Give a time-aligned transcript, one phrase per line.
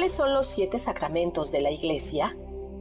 [0.00, 2.34] ¿Cuáles son los siete sacramentos de la Iglesia?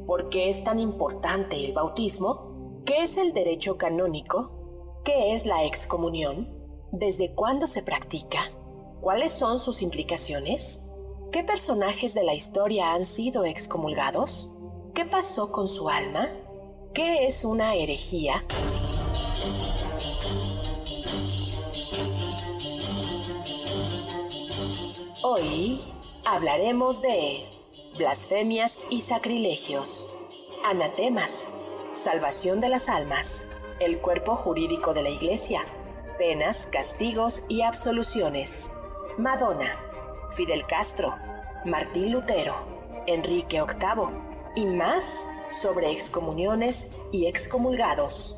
[0.07, 2.81] ¿Por qué es tan importante el bautismo?
[2.85, 5.01] ¿Qué es el derecho canónico?
[5.03, 6.47] ¿Qué es la excomunión?
[6.93, 8.53] ¿Desde cuándo se practica?
[9.01, 10.79] ¿Cuáles son sus implicaciones?
[11.33, 14.49] ¿Qué personajes de la historia han sido excomulgados?
[14.93, 16.29] ¿Qué pasó con su alma?
[16.93, 18.45] ¿Qué es una herejía?
[25.21, 25.81] Hoy
[26.25, 27.45] hablaremos de
[27.97, 30.07] blasfemias y sacrilegios,
[30.65, 31.45] anatemas,
[31.93, 33.45] salvación de las almas,
[33.79, 35.61] el cuerpo jurídico de la Iglesia,
[36.17, 38.71] penas, castigos y absoluciones.
[39.17, 39.77] Madonna,
[40.31, 41.15] Fidel Castro,
[41.65, 42.55] Martín Lutero,
[43.07, 44.09] Enrique VIII
[44.55, 48.35] y más sobre excomuniones y excomulgados.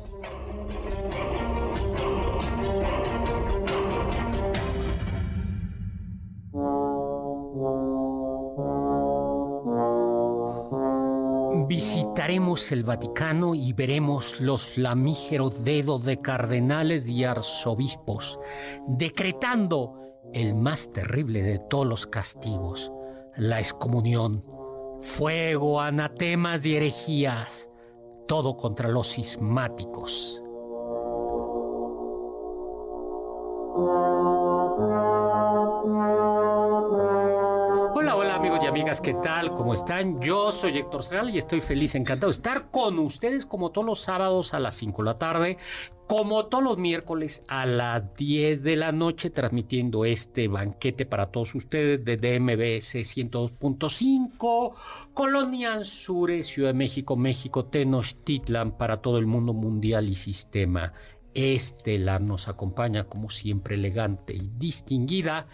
[11.66, 18.38] Visitaremos el Vaticano y veremos los flamígeros dedos de cardenales y arzobispos,
[18.88, 19.98] decretando
[20.32, 22.92] el más terrible de todos los castigos,
[23.36, 24.44] la excomunión,
[25.00, 27.68] fuego, anatemas y herejías,
[28.26, 30.42] todo contra los cismáticos.
[38.72, 39.52] Amigas, ¿qué tal?
[39.52, 40.18] ¿Cómo están?
[40.22, 44.00] Yo soy Héctor Zagal y estoy feliz, encantado de estar con ustedes como todos los
[44.00, 45.58] sábados a las 5 de la tarde,
[46.06, 51.54] como todos los miércoles a las 10 de la noche, transmitiendo este banquete para todos
[51.54, 54.72] ustedes desde MBS 102.5,
[55.12, 60.94] Colonia Anzure, Ciudad de México, México, Tenochtitlan, para todo el mundo mundial y sistema
[61.34, 62.22] estelar.
[62.22, 65.46] Nos acompaña como siempre elegante y distinguida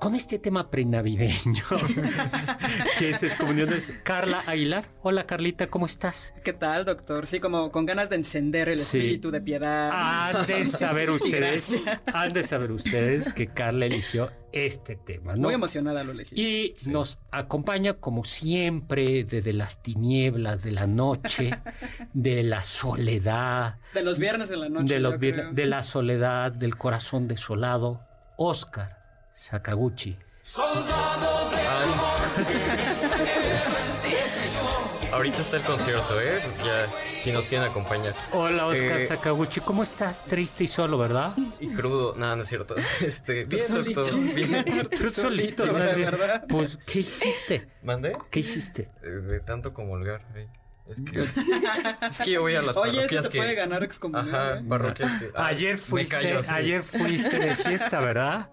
[0.00, 1.62] con este tema prenavideño,
[2.98, 3.92] que es excomuniones.
[4.02, 4.86] Carla Aguilar.
[5.02, 6.32] Hola, Carlita, ¿cómo estás?
[6.42, 7.26] ¿Qué tal, doctor?
[7.26, 8.96] Sí, como con ganas de encender el Sí.
[8.96, 9.90] espíritu de piedad.
[9.92, 11.74] Han de saber ustedes,
[12.14, 15.42] han de saber ustedes que Carla eligió este tema, ¿no?
[15.42, 16.34] Muy emocionada lo elegí.
[16.34, 21.50] Y nos acompaña como siempre desde las tinieblas de la noche,
[22.14, 24.94] de la soledad, De los viernes en la noche.
[24.94, 25.52] de, los yo vier- creo.
[25.52, 28.00] de la soledad, del corazón desolado,
[28.38, 28.98] Oscar
[29.44, 30.14] Sakaguchi.
[35.12, 36.40] Ahorita está el concierto, ¿eh?
[36.64, 36.86] Ya,
[37.22, 38.12] si nos quieren acompañar.
[38.32, 40.24] Hola Oscar Eh, Sakaguchi, ¿cómo estás?
[40.26, 41.32] Triste y solo, ¿verdad?
[41.58, 42.74] Y crudo, nada, no es cierto.
[43.00, 44.20] Este, Tú bien, solito, doctor.
[44.34, 44.88] Bien.
[44.90, 46.44] Tú solito, de verdad.
[46.46, 47.68] Pues, ¿qué hiciste?
[47.82, 48.16] ¿Mandé?
[48.30, 48.90] ¿Qué hiciste?
[49.02, 50.20] Eh, De tanto comulgar.
[50.34, 50.48] eh.
[50.90, 51.20] Es que,
[52.06, 53.38] es que yo voy a las Oye, parroquias eso te que...
[53.38, 54.34] puede ganar excomunión.
[54.34, 54.64] Ajá, ¿eh?
[54.68, 55.30] parroquias que...
[55.34, 56.50] Ay, Ayer fuiste, sí.
[56.52, 58.50] ayer fuiste de fiesta, ¿verdad?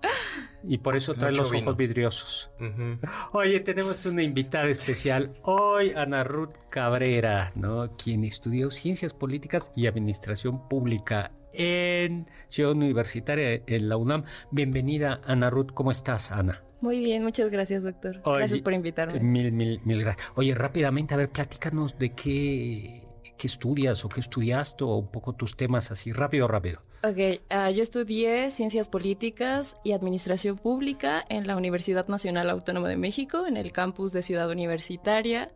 [0.64, 1.64] Y por eso trae Mucho los vino.
[1.64, 2.50] ojos vidriosos.
[2.60, 3.00] Ujú.
[3.34, 7.96] Oye, tenemos una invitada especial hoy, Ana Ruth Cabrera, ¿no?
[7.96, 14.26] Quien estudió Ciencias Políticas y Administración Pública en Ciudad Universitaria en la UNAM.
[14.52, 15.72] Bienvenida, Ana Ruth.
[15.74, 16.64] ¿Cómo estás, Ana?
[16.82, 18.20] Muy bien, muchas gracias, doctor.
[18.24, 19.20] Oye, gracias por invitarme.
[19.20, 20.28] Mil, mil, mil gracias.
[20.36, 23.04] Oye, rápidamente, a ver, platícanos de qué,
[23.38, 26.82] qué estudias o qué estudiaste o un poco tus temas así, rápido, rápido.
[27.04, 32.98] Ok, ah, yo estudié Ciencias Políticas y Administración Pública en la Universidad Nacional Autónoma de
[32.98, 35.52] México, en el campus de Ciudad Universitaria,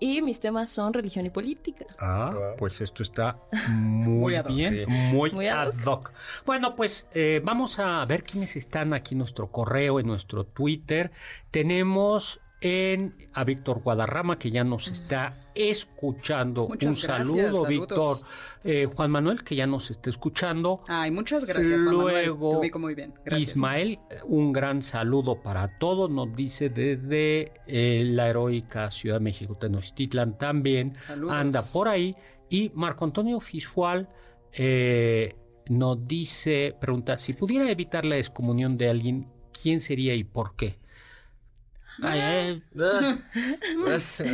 [0.00, 1.86] y mis temas son religión y política.
[1.98, 2.56] Ah, Wow.
[2.56, 4.84] pues esto está muy, Muy ad hoc, bien, sí.
[4.86, 6.12] muy, Muy ad ad hoc.
[6.46, 11.12] Bueno, pues eh, vamos a ver quiénes están aquí en nuestro correo, en nuestro Twitter.
[11.50, 16.68] Tenemos en a Víctor Guadarrama, que ya nos está escuchando.
[16.68, 17.66] Muchas Un gracias, saludo.
[17.66, 18.16] Víctor.
[18.64, 20.82] Eh, Juan Manuel, que ya nos está escuchando.
[20.86, 22.26] Ay, muchas gracias, Juan Manuel.
[22.26, 23.14] Luego, Te ubico muy bien.
[23.24, 23.50] Gracias.
[23.52, 29.56] Ismael, un gran saludo para todos, nos dice desde eh, la heroica Ciudad de México,
[29.56, 31.34] Tenochtitlan también, Saludos.
[31.34, 32.14] anda por ahí.
[32.50, 34.08] Y Marco Antonio Fishual
[34.52, 35.34] eh,
[35.68, 39.28] nos dice, pregunta, si pudiera evitar la excomunión de alguien,
[39.62, 40.78] ¿quién sería y por qué?
[42.02, 43.16] Ay, ay, Ah,
[43.94, 44.24] es-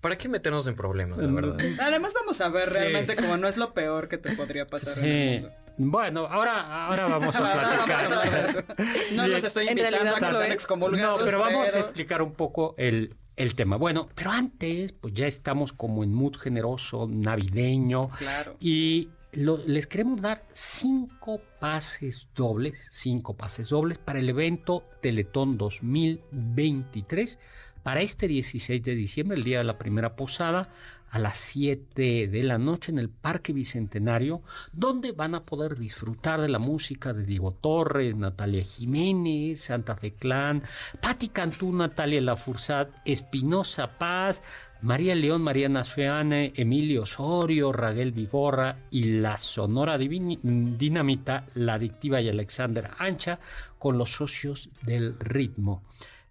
[0.00, 1.56] ¿Para qué meternos en problemas, la verdad?
[1.80, 2.74] Además vamos a ver Sí.
[2.76, 5.10] realmente como no es lo peor que te podría pasar en Sí.
[5.10, 5.56] el mundo.
[5.78, 7.40] Bueno, ahora, ahora vamos a
[7.86, 8.64] platicar.
[9.12, 11.20] no los estoy invitando a que sean excomulgados.
[11.20, 13.76] No, pero vamos a explicar un poco el, el tema.
[13.76, 18.08] Bueno, pero antes, pues ya estamos como en mood generoso, navideño.
[18.18, 18.56] Claro.
[18.60, 27.38] Y les queremos dar cinco pases dobles, cinco pases dobles para el evento Teletón 2023
[27.82, 30.68] para este 16 de diciembre, el día de la primera posada,
[31.10, 34.42] a las 7 de la noche en el Parque Bicentenario,
[34.72, 40.14] donde van a poder disfrutar de la música de Diego Torres, Natalia Jiménez, Santa Fe
[40.14, 40.62] Clan,
[41.02, 44.40] Patti Cantú, Natalia Lafursat, Espinosa Paz,
[44.82, 52.28] María León, Mariana Sueane, Emilio Osorio, Raguel Vigorra y la Sonora Dinamita, La Adictiva y
[52.28, 53.38] Alexander Ancha,
[53.78, 55.84] con los socios del ritmo.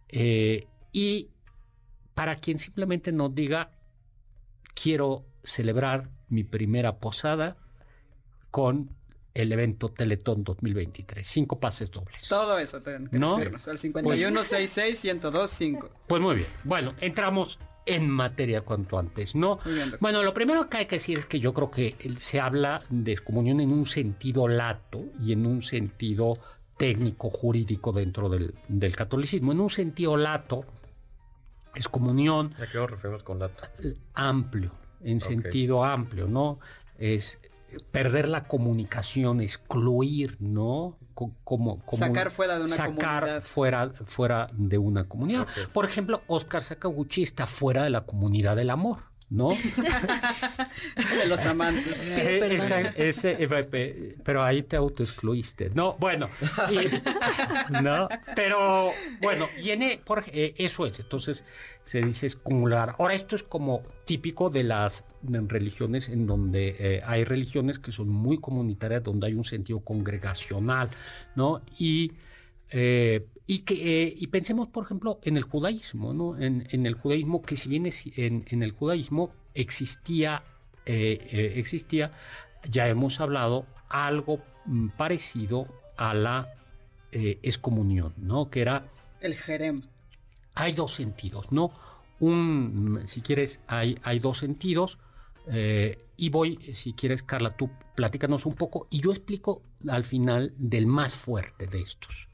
[0.09, 1.29] Eh, y
[2.13, 3.71] para quien simplemente nos diga,
[4.73, 7.55] quiero celebrar mi primera posada
[8.51, 8.89] con
[9.33, 11.25] el evento Teletón 2023.
[11.25, 12.27] Cinco pases dobles.
[12.27, 13.37] Todo eso tienen que ¿No?
[13.37, 13.65] decirnos.
[13.69, 15.79] Al 5166-1025.
[15.79, 16.49] Pues, pues muy bien.
[16.65, 19.59] Bueno, entramos en materia cuanto antes, ¿no?
[19.99, 23.11] bueno, lo primero que hay que decir es que yo creo que se habla de
[23.11, 26.37] excomunión en un sentido lato y en un sentido
[26.77, 29.51] técnico jurídico dentro del, del catolicismo.
[29.51, 30.65] En un sentido lato,
[31.75, 32.53] excomunión.
[32.59, 33.63] ¿A qué nos referimos con lato?
[34.13, 34.71] Amplio,
[35.03, 36.59] en sentido amplio, ¿no?
[36.97, 37.39] Es
[37.91, 40.97] perder la comunicación, excluir, ¿no?
[41.43, 43.43] Como, sacar fuera de una sacar comunidad.
[43.43, 45.47] fuera fuera de una comunidad.
[45.71, 49.10] Por ejemplo, Oscar Sakaguchi está fuera de la comunidad del amor.
[49.31, 49.49] ¿No?
[51.19, 52.03] de los amantes.
[52.05, 52.39] Eh,
[54.23, 55.71] pero ahí te autoexcluiste.
[55.73, 56.27] No, bueno.
[57.81, 58.91] no, pero
[59.21, 60.99] bueno, viene por, eh, eso es.
[60.99, 61.45] Entonces
[61.85, 62.95] se dice excumular.
[62.99, 68.09] Ahora, esto es como típico de las religiones en donde eh, hay religiones que son
[68.09, 70.89] muy comunitarias, donde hay un sentido congregacional,
[71.35, 71.61] ¿no?
[71.79, 72.11] Y
[73.47, 76.39] y, que, eh, y pensemos, por ejemplo, en el judaísmo, ¿no?
[76.39, 77.85] En, el judaísmo, que si bien
[78.15, 80.43] en, en el judaísmo existía,
[80.85, 82.13] eh, eh, existía,
[82.69, 85.67] ya hemos hablado, algo mm, parecido
[85.97, 86.47] a la
[87.13, 88.49] excomunión, ¿no?
[88.49, 88.87] Que era...
[89.19, 89.81] El jerem.
[90.55, 91.71] Hay dos sentidos, ¿no?
[92.21, 94.97] Un, mm, si quieres, hay, hay dos sentidos.
[96.15, 100.85] y voy, si quieres, Carla, tú platícanos un poco y yo explico al final del
[100.85, 102.30] más fuerte de estos.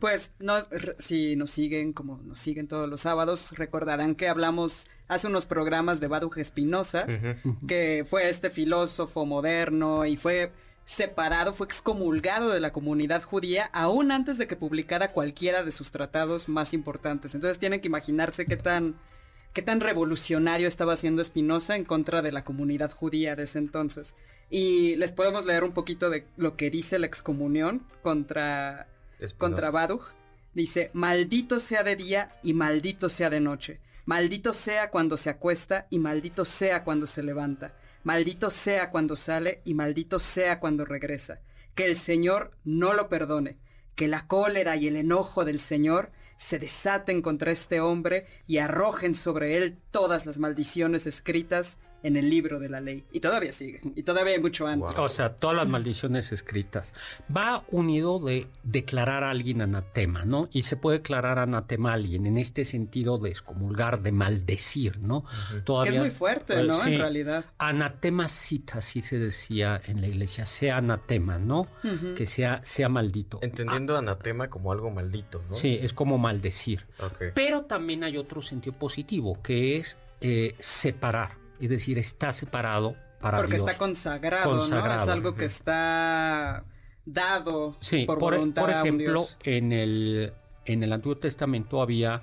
[0.00, 0.54] Pues no,
[0.98, 6.00] si nos siguen como nos siguen todos los sábados, recordarán que hablamos hace unos programas
[6.00, 7.06] de Baruch Espinosa,
[7.68, 10.52] que fue este filósofo moderno y fue
[10.84, 15.90] separado, fue excomulgado de la comunidad judía aún antes de que publicara cualquiera de sus
[15.90, 17.34] tratados más importantes.
[17.34, 18.96] Entonces tienen que imaginarse qué tan
[19.52, 24.16] qué tan revolucionario estaba haciendo Espinosa en contra de la comunidad judía de ese entonces.
[24.48, 28.88] Y les podemos leer un poquito de lo que dice la excomunión contra
[29.36, 30.04] contra Baruch,
[30.54, 33.80] dice, maldito sea de día y maldito sea de noche.
[34.06, 37.74] Maldito sea cuando se acuesta y maldito sea cuando se levanta.
[38.02, 41.40] Maldito sea cuando sale y maldito sea cuando regresa.
[41.74, 43.58] Que el Señor no lo perdone.
[43.94, 49.12] Que la cólera y el enojo del Señor se desaten contra este hombre y arrojen
[49.14, 53.04] sobre él todas las maldiciones escritas en el libro de la ley.
[53.12, 53.80] Y todavía sigue.
[53.94, 54.98] Y todavía hay mucho antes.
[54.98, 56.92] O sea, todas las maldiciones escritas.
[57.34, 60.48] Va unido de declarar a alguien anatema, ¿no?
[60.52, 65.24] Y se puede declarar anatema a alguien en este sentido de excomulgar, de maldecir, ¿no?
[65.64, 66.84] todavía, es muy fuerte, ¿no?
[66.84, 67.44] en realidad.
[67.58, 71.68] Anatema cita, así se decía en la iglesia, sea anatema, ¿no?
[72.16, 73.38] Que sea, sea maldito.
[73.42, 75.54] Entendiendo anatema como algo maldito, ¿no?
[75.54, 76.86] Sí, es como maldecir.
[77.34, 83.38] Pero también hay otro sentido positivo, que es eh, separar es decir, está separado para
[83.38, 84.94] Porque está consagrado, ¿no?
[84.94, 86.64] Es algo que está
[87.04, 90.32] dado por, por, voluntad por ejemplo, en el
[90.64, 92.22] en el Antiguo Testamento había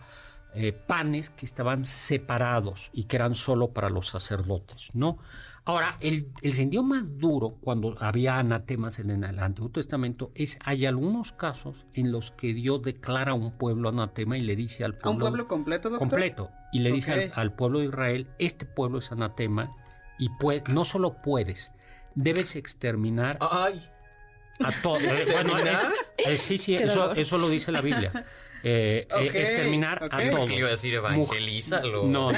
[0.54, 5.18] eh, panes que estaban separados y que eran solo para los sacerdotes, ¿no?
[5.66, 10.86] Ahora, el, el sentido más duro cuando había anatemas en el Antiguo Testamento es, hay
[10.86, 14.94] algunos casos en los que Dios declara a un pueblo anatema y le dice al
[14.94, 15.10] pueblo...
[15.10, 16.08] ¿A un pueblo completo, doctor?
[16.08, 16.50] Completo.
[16.72, 19.72] Y le dice al, pueblo de Israel, este pueblo es anatema
[20.20, 20.30] y
[20.72, 21.72] no solo puedes,
[22.16, 23.38] debes exterminar...
[23.40, 23.82] ¡Ay!
[24.60, 25.02] A todos.
[25.34, 25.54] bueno,
[26.18, 28.12] eh, sí, sí, eso, eso lo dice la Biblia.
[28.64, 30.52] Eh, eh, exterminar a todos.
[30.52, 32.06] iba a decir evangelízalo.
[32.06, 32.38] No, no.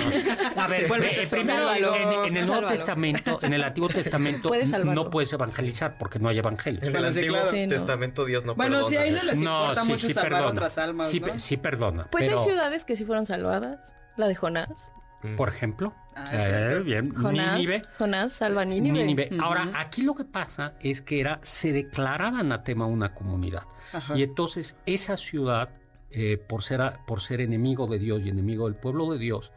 [0.57, 0.87] A ver,
[1.29, 4.51] primero en, el Nuevo Testamento, en el Antiguo Testamento,
[4.83, 6.81] no puedes evangelizar porque no hay evangelio.
[6.83, 8.89] En el Antiguo Testamento Dios no bueno, perdona.
[8.89, 12.07] Bueno, si ahí no les importa mucho salvar otras almas, sí, sí perdona.
[12.11, 13.95] Pues hay ciudades que sí fueron salvadas.
[14.19, 14.91] La de Jonás.
[15.21, 15.35] Mm.
[15.35, 15.93] por ejemplo.
[16.15, 17.81] Ah, Eh, bien, Jonás, Nínive.
[17.97, 18.99] Jonás salva a Nínive.
[19.03, 19.29] Nínive.
[19.41, 23.63] Ahora, aquí lo que pasa es que era, se declaraba anatema una comunidad.
[23.91, 24.17] Ajá.
[24.17, 25.69] Y entonces esa ciudad,
[26.11, 29.51] eh, por, ser, por ser enemigo de Dios y enemigo del pueblo de Dios,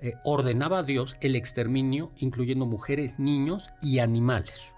[0.00, 4.74] eh, ordenaba a Dios el exterminio, incluyendo mujeres, niños y animales.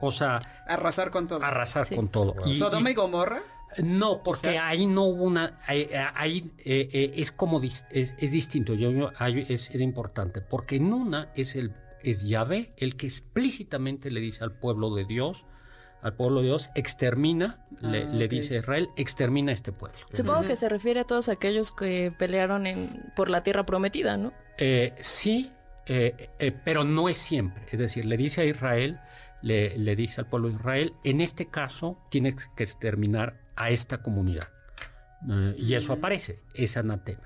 [0.00, 1.44] O sea, Arrasar con todo.
[1.44, 1.96] arrasar Sí.
[1.96, 2.34] con todo.
[2.46, 3.42] Y- Sodoma y- Gomorra.
[3.78, 4.64] No, porque Quizás.
[4.64, 5.58] ahí no hubo una.
[5.66, 7.60] Ahí, ahí, eh, eh, es como.
[7.60, 8.74] dis- es, es distinto.
[8.74, 10.40] Yo, yo- ahí es, es importante.
[10.40, 11.72] Porque en una es, el,
[12.02, 15.44] es Yahvé el que explícitamente le dice al pueblo de Dios.
[16.02, 18.30] Al pueblo de Dios, extermina, le, Ah, le ok.
[18.30, 19.98] dice a Israel, extermina este pueblo.
[20.14, 24.32] Supongo que se refiere a todos aquellos que pelearon en, por la tierra prometida, ¿no?
[24.56, 25.50] Eh, sí,
[26.64, 27.64] pero no es siempre.
[27.70, 28.98] Es decir, le dice a Israel,
[29.42, 33.98] le, le dice al pueblo de Israel, en este caso tienes que exterminar a esta
[34.02, 34.48] comunidad.
[35.30, 35.98] Eh, y eso Mm.
[35.98, 37.22] aparece, es anatema.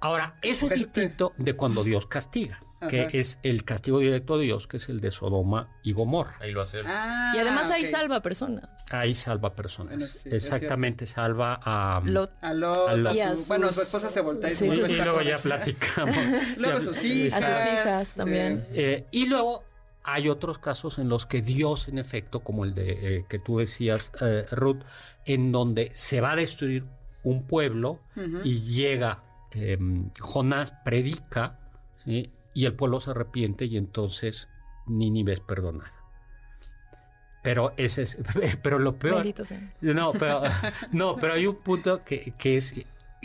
[0.00, 0.76] Ahora, eso es Vete.
[0.76, 3.10] distinto de cuando Dios castiga, que Ajá.
[3.12, 6.36] es el castigo directo de Dios, que es el de Sodoma y Gomorra.
[6.40, 6.80] Ahí lo hace.
[6.84, 8.68] Ah, y además ahí salva personas.
[8.90, 9.94] Ahí salva personas.
[9.94, 12.00] Bueno, sí, es Exactamente, salva a...
[12.04, 12.32] Lot.
[12.42, 13.12] A Lot, A Lot.
[13.12, 15.38] a Y a sus- Bueno, su esposa se voltea y Sí, se y luego ya
[15.38, 16.16] platicamos.
[16.58, 17.42] Luego sus hijas.
[17.42, 18.18] A sus hijas sí.
[18.18, 18.66] también.
[18.72, 19.64] Eh, y luego
[20.06, 23.58] hay otros casos en los que Dios, en efecto, como el de eh, que tú
[23.58, 24.82] decías, eh, Ruth,
[25.24, 26.84] en donde se va a destruir
[27.24, 27.98] un pueblo
[28.44, 29.76] y llega eh,
[30.20, 31.58] Jonás, predica,
[32.04, 32.30] ¿sí?
[32.54, 34.48] y el pueblo se arrepiente y entonces
[34.86, 35.92] Nínive es perdonada.
[37.42, 38.18] Pero ese es,
[38.62, 39.26] pero lo peor,
[39.80, 40.42] no, pero,
[40.92, 42.74] no, pero hay un punto que, que es,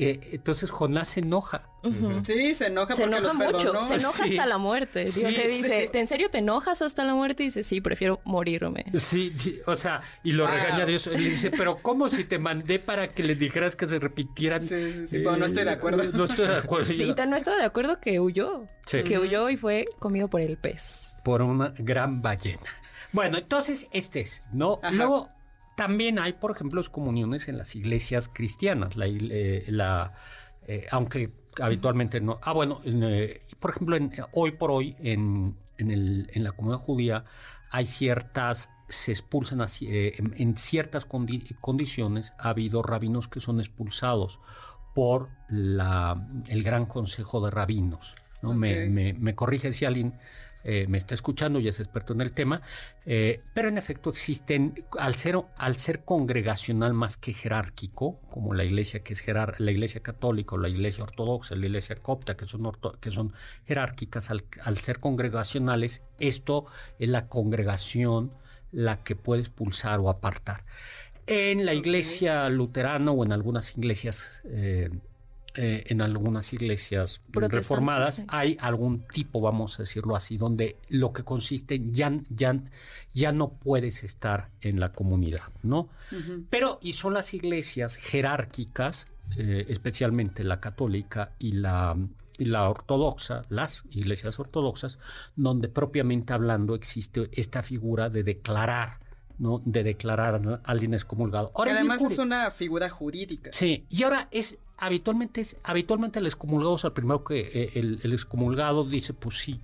[0.06, 1.64] eh, entonces Jonás se enoja.
[1.84, 2.22] Ujú.
[2.24, 3.80] Sí, se enoja Se porque enoja los perdonó.
[3.82, 4.38] mucho, se enoja Sí.
[4.38, 5.00] hasta la muerte.
[5.06, 5.98] Dios Sí, te dice, sí.
[5.98, 7.44] ¿en serio te enojas hasta la muerte?
[7.44, 8.86] Y dice, sí, prefiero morirme.
[8.96, 10.54] Sí, sí, o sea, y lo Wow.
[10.54, 11.08] regaña Dios.
[11.08, 14.62] Le dice, pero ¿cómo si te mandé para que le dijeras que se repitieran?
[14.62, 16.04] Sí, sí, sí, pero no estoy de acuerdo.
[16.12, 16.94] No estoy de acuerdo.
[16.94, 18.66] Y Y tan no estaba de acuerdo que huyó.
[18.86, 19.04] Sí.
[19.04, 21.16] Que huyó y fue comido por el pez.
[21.24, 22.66] Por una gran ballena.
[23.12, 24.80] Bueno, entonces este es, ¿no?
[24.82, 24.94] Ajá.
[24.94, 25.30] Luego,
[25.82, 28.96] también hay, por ejemplo, comuniones en las iglesias cristianas.
[28.96, 30.14] La, eh, la,
[30.68, 32.40] eh, aunque habitualmente no.
[32.44, 36.52] Ah, bueno, en, eh, por ejemplo, en- hoy por hoy en, en, el- en la
[36.52, 37.26] comunidad judía
[37.72, 42.34] hay ciertas, se expulsan así, eh, en, ciertas condi- condiciones.
[42.38, 44.40] Ha habido rabinos que son expulsados
[44.94, 48.14] por la, el Gran Consejo de Rabinos.
[48.44, 48.54] ¿no?
[48.54, 50.14] Me, me- me corrige si alguien
[50.64, 52.62] eh, me está escuchando y es experto en el tema,
[53.06, 58.64] eh, pero en efecto existen, al ser, al ser congregacional más que jerárquico, como la
[58.64, 62.46] iglesia que es jerar- la iglesia católica o la iglesia ortodoxa, la iglesia copta, que
[62.46, 63.34] son, orto- que son
[63.66, 66.66] jerárquicas, al, al ser congregacionales, esto
[67.00, 68.32] es la congregación
[68.72, 70.64] la que puede expulsar o apartar.
[71.28, 74.90] En la iglesia luterana o en algunas iglesias eh,
[75.54, 78.24] eh, en algunas iglesias reformadas sí.
[78.30, 82.58] hay algún tipo, vamos a decirlo así, donde lo que consiste en ya, ya,
[83.14, 85.90] ya no puedes estar en la comunidad, ¿no?
[86.50, 91.98] Pero, y son las iglesias jerárquicas, eh, especialmente la católica y la,
[92.38, 95.00] y la ortodoxa, las iglesias ortodoxas,
[95.36, 99.00] donde propiamente hablando existe esta figura de declarar,
[99.38, 99.62] ¿no?
[99.66, 101.52] De declarar a alguien excomulgado.
[101.56, 103.52] Ahora, además es una figura jurídica.
[103.52, 108.00] Sí, y ahora es habitualmente es habitualmente el excomulgado, o sea, primero que eh, el,
[108.04, 109.62] el excomulgado dice, pues sí.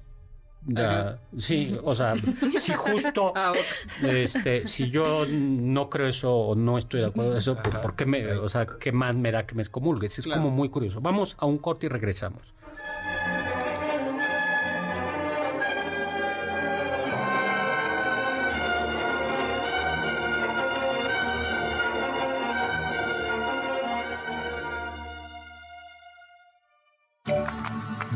[0.66, 2.16] ya, sí, o sea,
[2.60, 4.04] si justo Ah, ok.
[4.04, 7.76] este, si yo no creo eso o no estoy de acuerdo con eso, pues.
[7.78, 10.18] ¿por qué me, o sea, qué más me da que me excomulgues?
[10.20, 10.42] Es Claro.
[10.44, 11.02] como muy curioso.
[11.02, 12.54] Vamos a un corte y regresamos.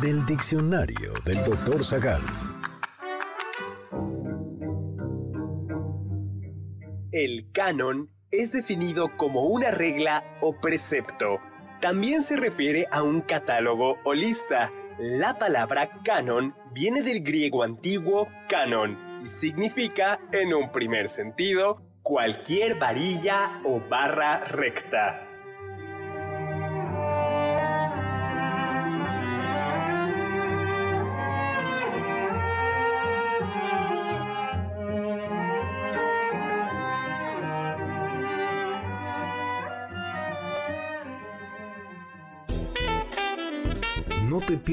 [0.02, 2.22] Del diccionario del doctor Zagal.
[7.12, 11.40] El canon es definido como una regla o precepto.
[11.82, 14.72] También se refiere a un catálogo o lista.
[14.98, 22.80] La palabra canon viene del griego antiguo canon y significa, en un primer sentido, cualquier
[22.80, 25.31] varilla o barra recta.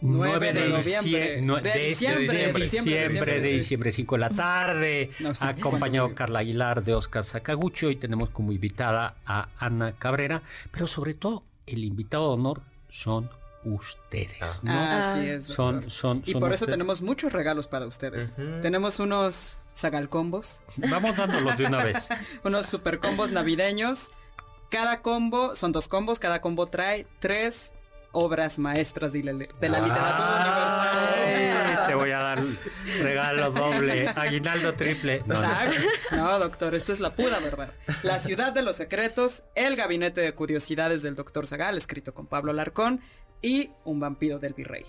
[0.00, 1.10] 9 de noviembre.
[1.10, 5.44] De de diciembre, diciembre, diciembre, diciembre, de diciembre, 5 de la tarde, No, sí.
[5.44, 7.86] acompañado Carla Aguilar de Oscar Sakaguchi.
[7.86, 13.28] Hoy tenemos como invitada a Ana Cabrera, pero sobre todo el invitado de honor son
[13.64, 14.70] ustedes, ¿no?
[14.70, 15.44] Ah, así es.
[15.46, 15.90] son, doctor.
[15.90, 16.74] son, Y son por eso ustedes.
[16.78, 18.36] tenemos muchos regalos para ustedes.
[18.62, 22.06] Tenemos unos sagalcombos, Vamos dándolos de una vez.
[22.44, 24.12] unos super combos navideños.
[24.70, 27.72] Cada combo, son dos combos, cada combo trae tres
[28.12, 31.86] obras maestras de la, de la literatura universal.
[31.86, 32.42] Te voy a dar
[33.02, 35.22] regalo doble, aguinaldo triple.
[35.26, 35.48] No, no.
[36.12, 37.72] No, doctor, esto es la pura verdad.
[38.02, 42.52] La ciudad de los secretos, el gabinete de curiosidades del doctor Zagal, escrito con Pablo
[42.52, 43.00] Larcón,
[43.42, 44.84] y un vampiro del virrey.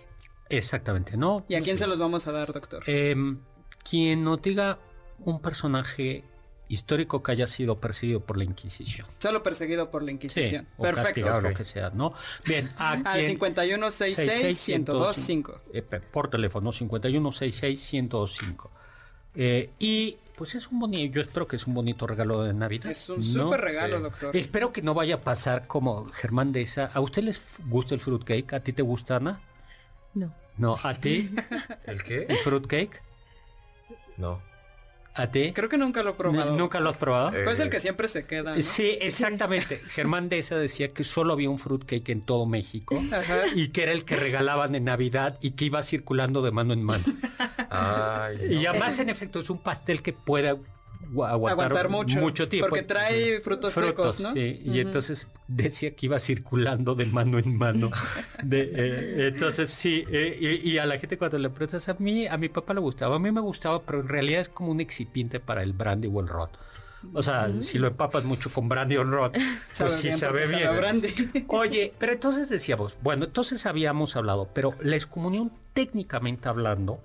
[0.50, 1.46] Exactamente, ¿no?
[1.50, 2.84] ¿Y a quién se los vamos a dar, doctor?
[2.88, 3.40] Em,
[3.88, 4.80] quien nos diga
[5.20, 6.24] un personaje
[6.70, 9.08] histórico que haya sido perseguido por la Inquisición.
[9.20, 10.68] Solo perseguido por la Inquisición.
[10.78, 11.08] o Perfecto.
[11.08, 11.58] castigado, lo Ok.
[11.58, 12.14] que sea, ¿no?
[12.46, 13.40] Bien, a Al quien...
[13.40, 15.60] 5166-1025.
[15.74, 15.82] Eh,
[16.12, 18.70] por teléfono, 5166-1025.
[19.36, 22.92] Eh, y pues es un bonito, yo espero que es un bonito regalo de Navidad.
[22.92, 23.24] Es un ¿no?
[23.24, 24.04] súper regalo, Sí.
[24.04, 24.36] doctor.
[24.38, 26.86] Espero que no vaya a pasar como Germán de esa.
[26.88, 28.54] ¿A usted les gusta el fruitcake?
[28.54, 29.40] ¿A ti te gusta, Ana?
[30.14, 30.34] No.
[30.58, 31.30] No, ¿a ti?
[31.86, 32.26] ¿El qué?
[32.30, 33.02] ¿El fruitcake?
[34.18, 34.42] No.
[35.18, 35.52] ¿A ti?
[35.54, 36.56] Creo que nunca lo he probado.
[36.56, 37.36] ¿Nunca lo has probado?
[37.36, 38.62] Eh, Pues el que siempre se queda, ¿no?
[38.62, 39.80] Sí, exactamente.
[39.90, 43.48] Germán de esa decía que solo había un fruitcake en todo México Ajá.
[43.56, 46.84] y que era el que regalaban en Navidad y que iba circulando de mano en
[46.84, 47.04] mano.
[47.70, 50.56] Ay, Y además, en efecto, es un pastel que puede
[51.26, 52.48] aguantar, Aguantar mucho.
[52.48, 52.70] tiempo.
[52.70, 54.34] Porque trae frutos, secos, ¿no?
[54.34, 54.62] sí.
[54.64, 57.90] Y entonces decía que iba circulando de mano en mano.
[58.44, 60.04] De, eh, entonces, sí.
[60.12, 62.80] eh, y, y a la gente cuando le preguntas, a mí, a mi papá le
[62.82, 66.08] gustaba, a mí me gustaba, pero en realidad es como un excipiente para el brandy
[66.12, 66.50] o el ron.
[67.14, 70.46] O sea, si lo empapas mucho con brandy o ron, pues Sabe sí bien sabe
[70.48, 71.02] bien.
[71.02, 71.46] sabe.
[71.48, 77.00] Oye, pero entonces decíamos, bueno, entonces habíamos hablado, pero la excomunión técnicamente hablando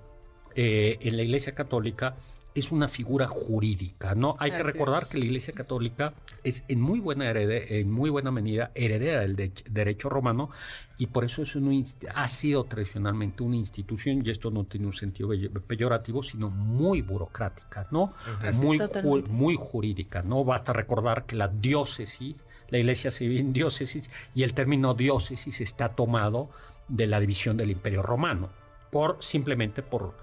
[0.55, 2.15] eh, en la Iglesia Católica
[2.55, 4.35] es una figura jurídica, ¿no?
[4.39, 5.09] Hay que recordar es.
[5.09, 6.13] que la Iglesia Católica
[6.43, 10.49] es en muy buena herede- en muy buena medida heredera del de- derecho romano
[10.97, 14.85] y por eso es una inst- ha sido tradicionalmente una institución y esto no tiene
[14.85, 15.29] un sentido
[15.67, 18.13] peyorativo, sino muy burocrática, ¿no?
[18.43, 20.43] Así muy, ju- muy jurídica, ¿no?
[20.43, 25.59] Basta recordar que la diócesis, la iglesia se divide en diócesis y el término diócesis
[25.61, 26.49] está tomado
[26.87, 28.49] de la división del imperio romano,
[28.91, 30.13] por simplemente por,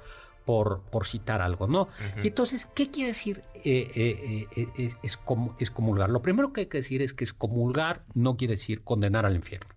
[0.50, 1.88] por, por citar algo, ¿no?
[2.24, 6.10] Y entonces, ¿qué quiere decir eh, eh, eh, eh, es- excom- excomulgar?
[6.10, 9.68] Lo primero que hay que decir es que excomulgar no quiere decir condenar al infierno,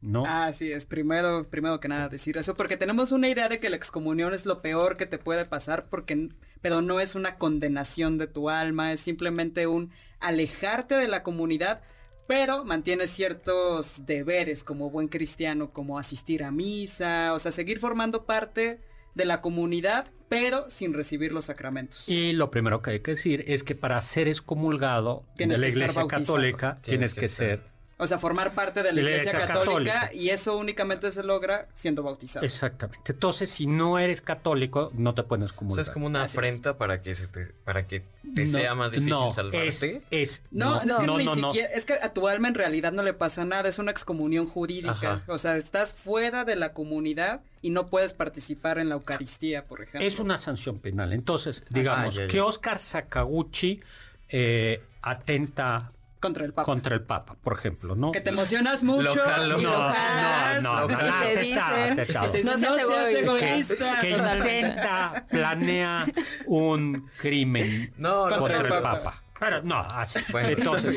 [0.00, 0.22] ¿no?
[0.26, 3.76] Así es, primero, primero que nada decir eso, porque tenemos una idea de que la
[3.76, 6.28] excomunión es lo peor que te puede pasar, porque,
[6.60, 9.90] pero no es una condenación de tu alma, es simplemente un
[10.20, 11.80] alejarte de la comunidad,
[12.28, 18.24] pero mantienes ciertos deberes como buen cristiano, como asistir a misa, o sea, seguir formando
[18.24, 18.78] parte
[19.14, 22.08] de la comunidad, pero sin recibir los sacramentos.
[22.08, 25.68] Y lo primero que hay que decir es que para ser excomulgado Tienes de la
[25.68, 27.69] iglesia católica tienes, Tienes que, ser.
[28.00, 30.14] O sea, formar parte de la De la iglesia, Iglesia católica, católica.
[30.14, 32.44] y eso únicamente se logra siendo bautizado.
[32.44, 33.12] Exactamente.
[33.12, 35.84] Entonces, si no eres católico, no te pueden O excomulgar.
[35.84, 36.38] sea, es como una Así es.
[36.38, 38.00] afrenta para que se te, para que
[38.34, 39.68] te No, sea más difícil no, salvarte.
[39.68, 41.48] Es, es- No, no, es que no, ni no, no.
[41.50, 44.46] siquiera, es que a tu alma en realidad no le pasa nada, es una excomunión
[44.46, 44.90] jurídica.
[44.92, 45.22] Ajá.
[45.26, 49.82] O sea, estás fuera de la comunidad y no puedes participar en la Eucaristía, por
[49.82, 50.00] ejemplo.
[50.06, 51.12] Es una sanción penal.
[51.12, 52.28] Entonces, digamos ya, ya.
[52.28, 53.80] que Oscar Sakaguchi
[54.28, 56.64] eh, atenta contra el Papa.
[56.66, 58.12] contra el Papa, por ejemplo, ¿no?
[58.12, 59.02] Que te emocionas mucho.
[59.14, 62.26] Lo no, lo no, jalas, no, no, y no, te atentado, dicen- atentado.
[62.28, 63.12] y te No dicen, seas egoísta".
[63.12, 64.00] que, egoísta.
[64.00, 64.58] que Totalmente.
[64.60, 66.06] intenta, planea
[66.46, 69.02] un crimen No, contra, el el Papa.
[69.02, 69.22] Papa.
[69.40, 70.18] Pero no, así.
[70.30, 70.48] Bueno.
[70.50, 70.96] Entonces,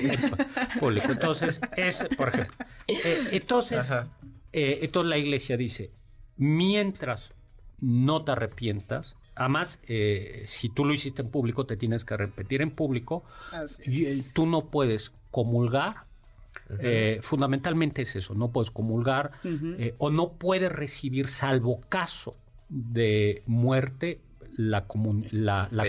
[0.80, 1.12] público.
[1.14, 2.54] Entonces, es, por ejemplo.
[2.88, 3.90] eh, entonces,
[4.52, 5.94] eh, entonces la iglesia dice,
[6.36, 7.32] mientras
[7.80, 12.62] no te arrepientas, Además, eh, si tú lo hiciste en público, te tienes que repetir
[12.62, 13.24] en público.
[13.86, 16.06] Y, eh, tú no puedes comulgar.
[16.80, 22.36] eh, fundamentalmente es eso, no puedes comulgar eh, o no puedes recibir, salvo caso
[22.70, 24.22] de muerte,
[24.54, 24.86] la,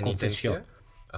[0.02, 0.64] confesión.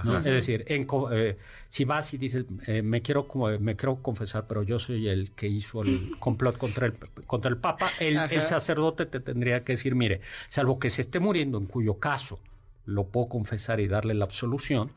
[0.03, 0.17] ¿No?
[0.17, 1.37] Es decir, en eh,
[1.69, 5.31] si vas y dices, eh, me, quiero, como- me quiero confesar, pero yo soy el
[5.31, 6.93] que hizo el complot contra el,
[7.25, 11.57] contra el Papa, el, sacerdote te tendría que decir, mire, salvo que se esté muriendo,
[11.57, 12.39] en cuyo caso
[12.85, 14.91] lo puedo confesar y darle la absolución,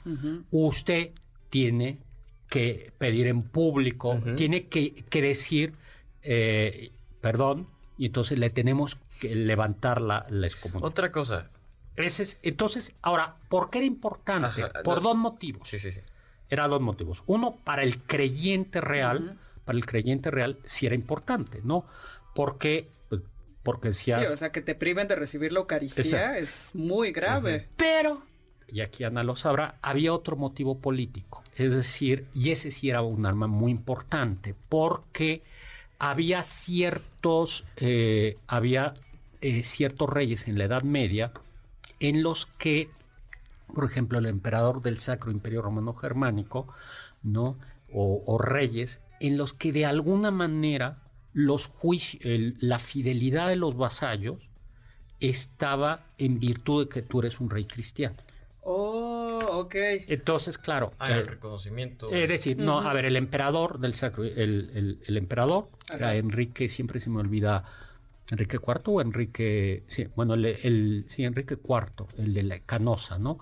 [0.50, 1.10] usted
[1.48, 1.98] tiene
[2.48, 5.74] que pedir en público, tiene que, que decir,
[6.22, 7.66] eh, perdón,
[7.98, 10.88] y entonces le tenemos que levantar la, la excomunión.
[10.88, 11.50] Otra cosa.
[12.02, 14.62] Ese es- entonces, ahora, ¿por qué era importante?
[14.62, 15.68] Ajá, Por no- dos motivos.
[15.68, 16.00] Sí, sí, sí.
[16.48, 17.22] Era dos motivos.
[17.26, 21.84] Uno, para el creyente real, para el creyente real sí era importante, ¿no?
[22.34, 23.22] Porque, pues,
[23.62, 26.38] porque si Sí, has- o sea, que te priven de recibir la Eucaristía Exacto.
[26.42, 27.68] es muy grave.
[27.76, 28.22] Pero,
[28.68, 31.42] y aquí Ana lo sabrá, había otro motivo político.
[31.56, 35.42] Es decir, y ese sí era un arma muy importante, porque
[35.98, 38.94] había ciertos, eh, había
[39.42, 41.32] eh, ciertos reyes en la Edad Media
[42.00, 42.90] en los que,
[43.74, 46.66] por ejemplo, el emperador del Sacro Imperio Romano Germánico,
[47.22, 47.56] ¿no?
[47.92, 50.98] O, o reyes, en los que de alguna manera
[51.32, 54.38] los juici- el- la fidelidad de los vasallos
[55.20, 58.16] estaba en virtud de que tú eres un rey cristiano.
[58.62, 59.74] Oh, ok.
[60.08, 62.10] Entonces, claro, Ah, el reconocimiento.
[62.10, 64.32] es decir, no, a ver, el emperador del sacro, el,
[64.74, 66.14] el- el emperador era.
[66.14, 67.64] Enrique, siempre se me olvida,
[68.30, 73.18] Enrique IV o Enrique, sí, bueno, el, el- sí, Enrique IV, el de la Canosa,
[73.18, 73.38] ¿no?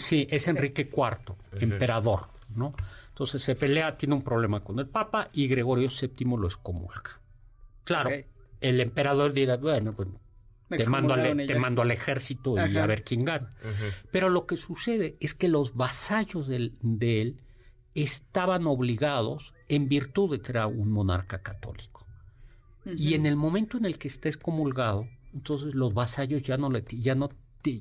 [0.00, 2.74] sí, es Enrique IV, emperador, ¿no?
[3.08, 7.20] Entonces se pelea, tiene un problema con el Papa y Gregorio VII lo excomulga.
[7.84, 8.10] Claro,
[8.60, 10.08] el emperador dirá, bueno, pues
[10.68, 13.54] te mando, al, y te mando al ejército y a ver quién gana.
[14.12, 17.40] Pero lo que sucede es que los vasallos del- de él
[17.94, 22.06] estaban obligados en virtud de que era un monarca católico.
[22.96, 26.82] Y en el momento en el que está excomulgado, entonces los vasallos ya no le
[26.82, 27.30] ti- ya no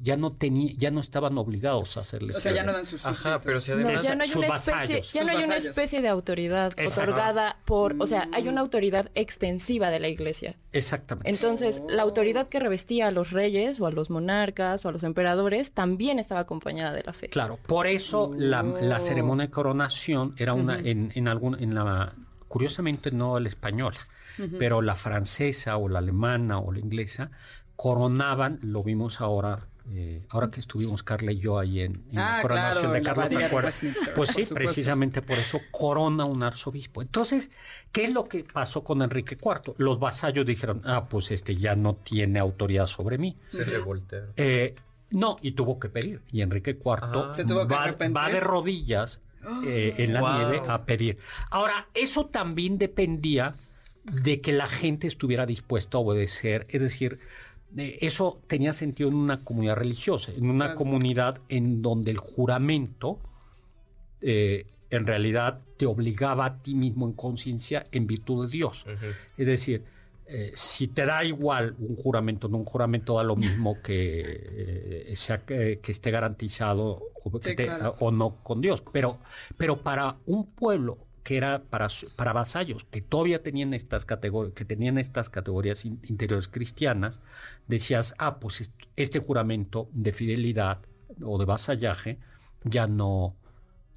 [0.02, 3.06] ya no tenía ya no estaban obligados a hacerle O sea, ya no dan sus
[3.06, 4.04] Ajá, pero si No, además.
[4.04, 5.14] ya no hay una especie, vasallos.
[5.14, 7.12] ya no hay una especie de autoridad Exacto.
[7.12, 10.56] otorgada por, o sea, hay una autoridad extensiva de la iglesia.
[10.74, 11.30] exactamente.
[11.30, 15.04] Entonces, la autoridad que revestía a los reyes o a los monarcas o a los
[15.04, 17.30] emperadores también estaba acompañada de la fe.
[17.30, 22.14] Claro, por eso la, la ceremonia de coronación era una en, en algún en la
[22.50, 24.00] curiosamente no la española,
[24.60, 27.32] pero la francesa o la alemana o la inglesa
[27.76, 32.36] coronaban, lo vimos ahora eh, ahora que estuvimos Carla y yo ahí en, en Ah,
[32.38, 33.82] la coronación claro, de la Carlos, ¿te acuerdas?
[34.16, 37.02] Pues sí, precisamente por eso corona un arzobispo.
[37.02, 37.52] Entonces,
[37.94, 39.76] ¿qué es lo que pasó con Enrique IV?
[39.78, 43.38] Los vasallos dijeron, ah, pues este ya no tiene autoridad sobre mí.
[43.48, 44.26] Se le voltea.
[44.36, 44.76] Eh,
[45.12, 46.22] no, y tuvo que pedir.
[46.34, 47.30] Y Enrique IV Ah.
[47.34, 49.22] Se tuvo que va, va de rodillas
[49.66, 50.38] eh, en la Wow.
[50.38, 51.18] nieve a pedir.
[51.50, 53.56] Ahora, eso también dependía
[54.12, 56.66] de que la gente estuviera dispuesta a obedecer.
[56.70, 57.20] Es decir,
[57.76, 60.78] eh, eso tenía sentido en una comunidad religiosa, en una Claro.
[60.78, 63.20] comunidad en donde el juramento
[64.22, 68.86] eh, en realidad te obligaba a ti mismo en conciencia en virtud de Dios.
[69.38, 69.84] Es decir,
[70.28, 75.14] eh, si te da igual un juramento, no un juramento da lo mismo que, eh,
[75.16, 77.96] sea que, que esté garantizado o, que Sí, te- claro.
[78.00, 78.82] o no con Dios.
[78.92, 79.20] Pero,
[79.58, 84.64] pero para un pueblo que era para, para vasallos, que todavía tenían estas categorías, que
[84.64, 87.20] tenían estas categorías in- interiores cristianas,
[87.68, 90.78] decías, ah, pues est- este juramento de fidelidad
[91.22, 92.18] o de vasallaje
[92.64, 93.36] ya no,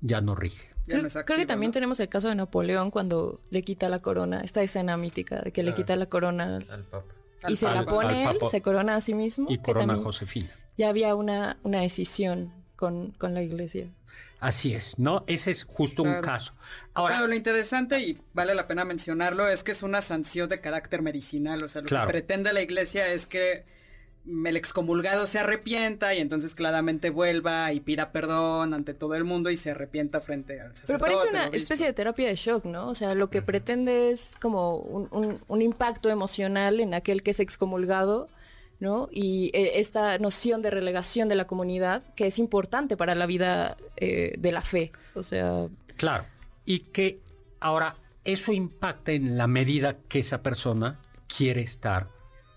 [0.00, 0.70] ya no rige.
[0.88, 1.74] Ya Creo, no es creo que también ¿no?
[1.74, 5.62] tenemos el caso de Napoleón cuando le quita la corona, esta escena mítica de que
[5.62, 5.74] le Ah.
[5.76, 7.04] quita la corona Al Papa.
[7.48, 9.46] y se la pone él, se corona a sí mismo.
[9.48, 10.50] Y corona a Josefina.
[10.76, 13.86] Ya había una, una decisión con, con la iglesia.
[14.40, 15.22] Así es, ¿no?
[15.26, 16.22] Ese es justo un Claro.
[16.26, 16.52] caso.
[16.94, 20.60] Ahora, Pero lo interesante, y vale la pena mencionarlo, es que es una sanción de
[20.60, 21.62] carácter medicinal.
[21.62, 22.06] O sea, lo Claro.
[22.06, 23.64] que pretende la iglesia es que
[24.26, 29.50] el excomulgado se arrepienta y entonces claramente vuelva y pida perdón ante todo el mundo
[29.50, 31.10] y se arrepienta frente al Pero sacerdote.
[31.12, 32.88] parece una especie de terapia de shock, ¿no?
[32.88, 37.30] O sea, lo que pretende es como un, un- un impacto emocional en aquel que
[37.32, 38.28] es excomulgado,
[38.80, 39.08] ¿no?
[39.12, 43.76] Y eh, esta noción de relegación de la comunidad que es importante para la vida
[43.96, 44.90] eh, de la fe.
[45.14, 46.24] O sea, Claro.
[46.64, 47.20] Y que
[47.60, 50.98] ahora eso impacta en la medida que esa persona
[51.34, 52.08] quiere estar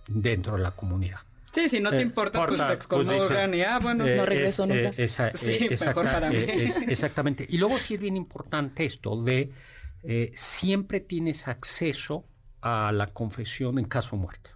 [0.07, 1.19] dentro de la comunidad.
[1.51, 4.07] Sí, si no te Eh, importa, pues excomulgan pues, y ah, bueno.
[4.07, 4.89] Eh, No regreso es- nunca.
[4.89, 6.35] eh, esa- Sí, eh, mejor para mí.
[6.37, 7.45] eh, es- exactamente.
[7.47, 9.51] Y luego sí es bien importante esto de
[10.03, 12.25] eh, siempre tienes acceso
[12.61, 14.49] a la confesión en caso de muerte.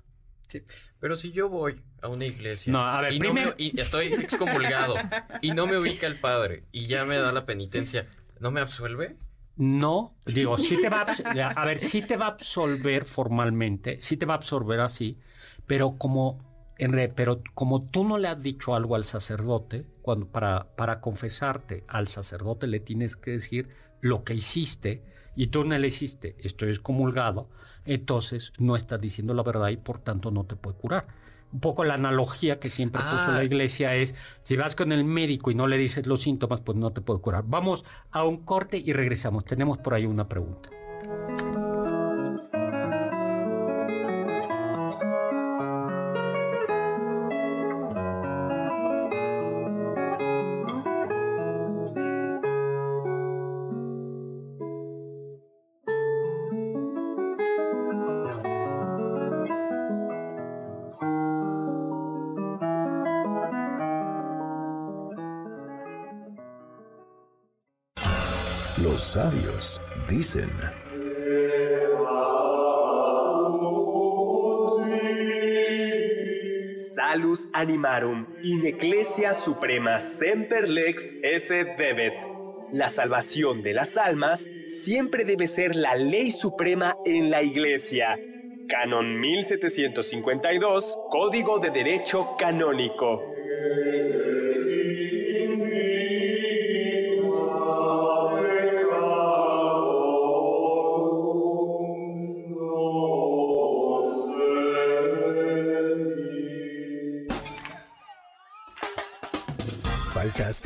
[0.47, 0.63] Sí.
[0.99, 3.79] Pero si yo voy a una iglesia No, a ver, y, no primero- me- y
[3.79, 4.95] estoy excomulgado
[5.41, 8.07] y no me ubica el padre y ya me da la penitencia,
[8.39, 9.17] ¿no me absuelve?
[9.57, 14.15] No, digo, sí te va a, a ver, sí te va a absolver formalmente, sí
[14.15, 15.17] te va a absorber así,
[15.65, 16.45] pero como
[16.77, 21.01] en re- pero como tú no le has dicho algo al sacerdote, cuando para, para
[21.01, 25.03] confesarte al sacerdote le tienes que decir lo que hiciste
[25.37, 27.47] y tú no le hiciste, estoy excomulgado,
[27.85, 31.07] entonces no estás diciendo la verdad y por tanto no te puede curar.
[31.53, 33.35] Un poco la analogía que siempre puso Ah.
[33.35, 36.77] la iglesia es, si vas con el médico y no le dices los síntomas, pues
[36.77, 37.45] no te puede curar.
[37.47, 39.45] Vamos a un corte y regresamos.
[39.45, 40.69] Tenemos por ahí una pregunta.
[77.57, 82.13] Animarum in ecclesia suprema semper lex esse debet.
[82.71, 88.19] La salvación de las almas siempre debe ser la ley suprema en la iglesia.
[88.67, 93.36] Canon 1752, Código de Derecho Canónico.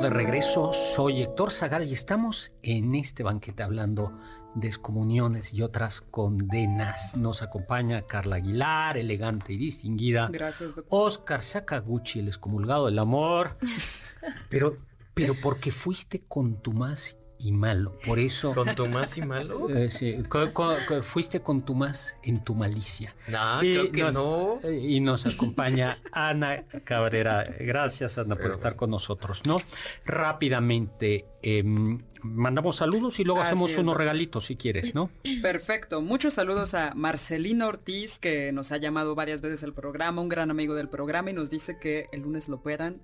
[0.00, 0.72] Estamos de regreso.
[0.72, 4.18] Soy Héctor Zagal y estamos en este banquete hablando
[4.54, 7.16] de excomuniones y otras condenas.
[7.16, 10.28] Nos acompaña Carla Aguilar, elegante y distinguida.
[10.32, 10.86] Gracias, doctor.
[10.88, 13.58] Oscar Sakaguchi, el excomulgado del amor.
[14.50, 14.76] Pero,
[15.14, 17.96] pero porque fuiste contumaz y malo.
[18.06, 19.68] Por eso ¿Con tu más y malo?
[19.74, 23.14] eh, sí, co- co- co- fuiste contumaz en tu malicia.
[23.28, 24.60] No, Y creo que nos- no.
[24.62, 27.44] eh, Y nos acompaña Ana Cabrera.
[27.60, 29.56] Gracias, Ana, por Pero estar con nosotros, ¿no?
[30.04, 35.10] Rápidamente, em, mandamos saludos y luego Así hacemos es, unos regalitos si quieres, ¿no?
[35.42, 36.00] Perfecto.
[36.02, 40.50] Muchos saludos a Marcelino Ortiz, que nos ha llamado varias veces al programa, un gran
[40.50, 43.00] amigo del programa, y nos dice que el lunes lo operan,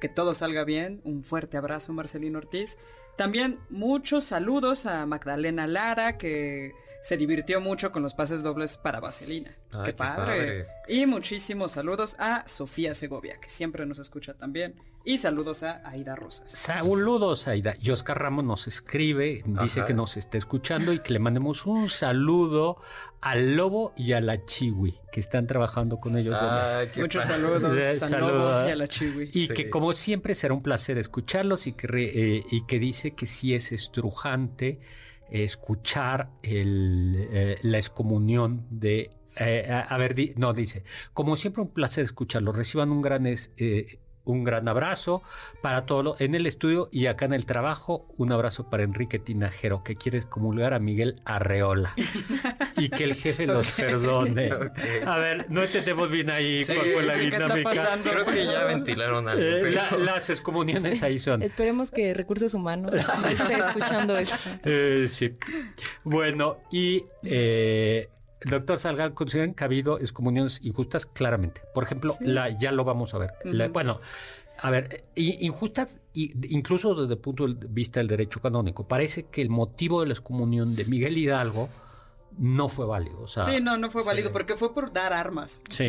[0.00, 1.00] que todo salga bien.
[1.04, 2.78] Un fuerte abrazo, Marcelino Ortiz.
[3.16, 9.00] También muchos saludos a Magdalena Lara, que se divirtió mucho con los pases dobles para
[9.00, 9.56] Vaselina.
[9.72, 10.24] Ay, qué, qué padre.
[10.24, 10.66] padre.
[10.88, 14.74] Y muchísimos saludos a Sofía Segovia, que siempre nos escucha también.
[15.02, 16.50] Y saludos a Aida Rosas.
[16.52, 17.74] Saludos, Aida.
[17.80, 19.86] Y Oscar Ramos nos escribe, dice Ajá.
[19.86, 22.82] que nos está escuchando y que le mandemos un saludo
[23.22, 26.34] al Lobo y a la Chiwi, que están trabajando con ellos.
[26.94, 27.36] Qué Muchos padre.
[27.42, 28.32] saludos Eh, al saluda.
[28.32, 29.30] Lobo y a la Chiwi.
[29.34, 29.54] Y Sí.
[29.54, 33.26] que como siempre será un placer escucharlos y que, re- eh, y que dice que
[33.26, 34.80] sí es estrujante
[35.30, 39.10] escuchar el, eh, la excomunión de...
[39.36, 43.26] eh, a, a ver, di- no, dice, como siempre un placer escucharlos, reciban un gran,
[43.26, 43.98] es- eh,
[44.30, 45.22] un gran abrazo
[45.62, 49.82] para todos en el estudio y acá en el trabajo, un abrazo para Enrique Tinajero,
[49.84, 51.94] que quiere excomulgar a Miguel Arreola
[52.76, 54.50] y que el jefe los perdone.
[55.06, 57.98] A ver, no entendemos bien ahí Sí, cuál fue la sí, ¿qué está?
[58.02, 59.42] Creo que ya ventilaron algo.
[59.42, 61.42] Eh, pero- la- las excomuniones ahí son.
[61.42, 64.36] Esperemos que Recursos Humanos esté escuchando esto.
[64.64, 65.36] Eh, sí.
[66.04, 68.08] Bueno, y eh,
[68.44, 71.06] doctor Salgal, ¿consideran que ha habido excomuniones injustas?
[71.06, 71.60] Claramente.
[71.74, 72.24] Por ejemplo, Sí.
[72.26, 73.30] la, ya lo vamos a ver.
[73.44, 74.00] La- bueno,
[74.58, 79.48] a ver, injustas, incluso desde el punto de vista del derecho canónico, parece que el
[79.50, 81.68] motivo de la excomunión de Miguel Hidalgo
[82.38, 83.20] no fue válido.
[83.22, 84.32] O sea, Sí, no, no fue válido Sí.
[84.32, 85.60] porque fue por dar armas.
[85.68, 85.88] Sí.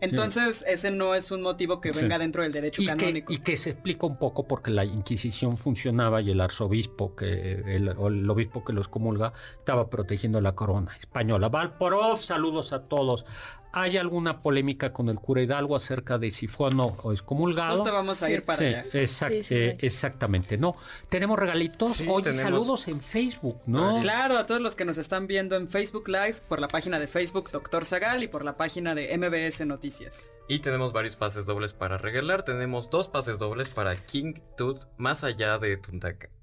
[0.00, 2.00] Entonces, ese no es un motivo que Sí.
[2.00, 3.32] venga dentro del derecho y que, canónico.
[3.32, 7.88] y que se explica un poco porque la Inquisición funcionaba y el arzobispo que el
[8.30, 11.48] obispo que los comulga estaba protegiendo la corona española.
[11.48, 13.24] Valporov, saludos a todos.
[13.74, 17.76] Hay alguna polémica con el cura Hidalgo acerca de si fue o no o excomulgado.
[17.76, 18.84] Justo vamos a ir para Sí, allá.
[18.92, 19.86] exact- Sí, sí, eh, sí.
[19.86, 20.76] exactamente, ¿no?
[21.08, 22.00] Tenemos regalitos.
[22.02, 24.00] Oye, tenemos- saludos en Facebook, ¿no?
[24.00, 27.08] Claro, a todos los que nos están viendo en Facebook Live, por la página de
[27.08, 30.30] Facebook Doctor Zagal y por la página de MBS Noticias.
[30.48, 32.44] Y tenemos varios pases dobles para regalar.
[32.44, 35.78] Tenemos dos pases dobles para King Tut, más allá de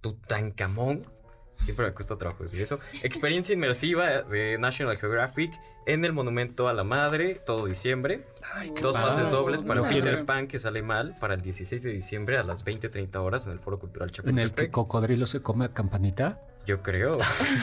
[0.01, 1.03] Tutankamón.
[1.61, 2.79] Siempre me cuesta trabajo decir eso.
[3.03, 5.51] Experiencia inmersiva de National Geographic
[5.85, 8.25] en el Monumento a la Madre, todo diciembre.
[8.53, 9.09] Ay, qué Dos padre.
[9.09, 10.01] pases dobles para Padre.
[10.01, 13.53] Peter Pan que sale mal para el 16 de diciembre a las 20.30 horas en
[13.53, 14.71] el Foro Cultural En el que Chapultepec.
[14.71, 16.39] cocodrilo se come a campanita.
[16.67, 17.17] Yo creo.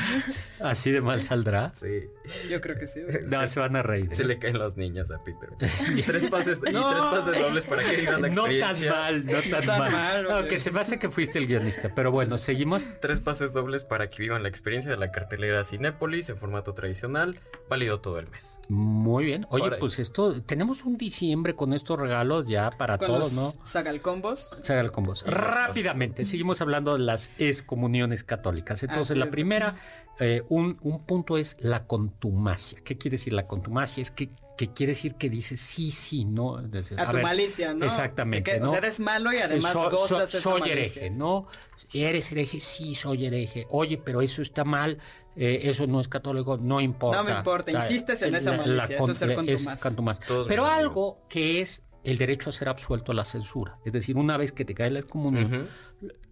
[0.62, 1.72] Así de mal saldrá.
[1.74, 2.10] Sí.
[2.50, 3.00] Yo creo que sí.
[3.26, 4.08] No, se van a reír.
[4.14, 5.50] Se le caen los niños a Peter.
[5.96, 8.90] Y tres pases, y tres pases dobles para que vivan la No tan experiencia.
[8.92, 9.92] mal, no tan, tan mal.
[9.92, 10.48] mal, No, hombre.
[10.48, 11.92] que se me hace que fuiste el guionista.
[11.94, 12.82] Pero bueno, seguimos.
[13.00, 17.38] Tres pases dobles para que vivan la experiencia de la cartelera Cinépolis en formato tradicional,
[17.68, 18.58] válido todo el mes.
[18.68, 19.46] Muy bien.
[19.50, 23.64] Oye, pues esto, tenemos un diciembre con estos regalos ya para Con todos, los ¿no?
[23.64, 24.58] Zagalcombos.
[24.64, 25.24] Ságalo con vos.
[25.26, 28.82] Rápidamente, seguimos hablando de las excomuniones católicas.
[28.88, 29.30] Entonces, Así la es.
[29.30, 29.76] primera,
[30.20, 32.80] eh, un, un punto es la contumacia.
[32.84, 34.02] ¿Qué quiere decir la contumacia?
[34.02, 36.58] Es que, que quiere decir que dices sí, sí, no.
[36.58, 37.84] Es A, tu ver, malicia, ¿no?
[37.84, 38.66] Exactamente, que, ¿no?
[38.66, 41.02] O sea, eres malo y además So- so- gozas esa soy malicia.
[41.02, 41.46] hereje, ¿no?
[41.92, 42.58] ¿Eres hereje?
[42.60, 43.66] Sí, soy hereje.
[43.70, 44.98] Oye, pero eso está mal,
[45.36, 47.18] eh, eso no es católico, no importa.
[47.18, 49.80] No me importa, insistes en esa malicia, eso es ser contumaz.
[49.82, 50.18] contumaz.
[50.26, 50.88] Todos Pero mis amigos.
[50.90, 53.78] algo que es el derecho a ser absuelto a la censura.
[53.84, 55.68] Es decir, una vez que te cae la excomunión,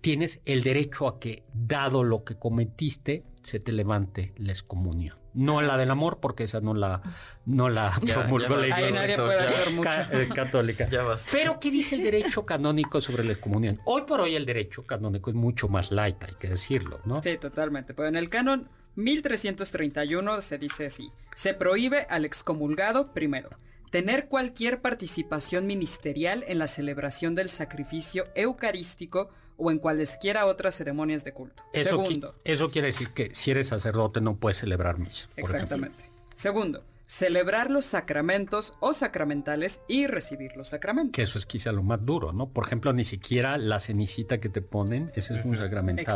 [0.01, 5.17] tienes el derecho a que, dado lo que cometiste, se te levante la excomunión.
[5.35, 7.03] No la del amor, porque esa no la,
[7.45, 9.55] no la Ya, promulgó ya la iglesia nadie doctor, puede ya.
[9.61, 9.83] hacer mucho.
[9.91, 10.89] ca- eh, católica.
[10.91, 11.05] Ya.
[11.31, 13.79] Pero, ¿qué dice el derecho canónico sobre la excomunión?
[13.85, 17.23] Hoy por hoy el derecho canónico es mucho más light, hay que decirlo, ¿no?
[17.23, 17.93] Sí, totalmente.
[17.93, 21.11] Pero en el canon 1331 se dice así.
[21.35, 23.51] Se prohíbe al excomulgado, primero,
[23.91, 31.25] tener cualquier participación ministerial en la celebración del sacrificio eucarístico o en cualesquiera otras ceremonias
[31.25, 31.63] de culto.
[31.73, 35.29] Eso, qui- Segundo, eso quiere decir que si eres sacerdote no puedes celebrar misa.
[35.37, 35.97] exactamente.
[36.35, 41.13] Segundo, celebrar los sacramentos o sacramentales y recibir los sacramentos.
[41.13, 42.49] Que eso es quizá lo más duro, ¿no?
[42.51, 46.13] Por ejemplo, ni siquiera la cenicita que te ponen, ese es un sacramental, ¿no?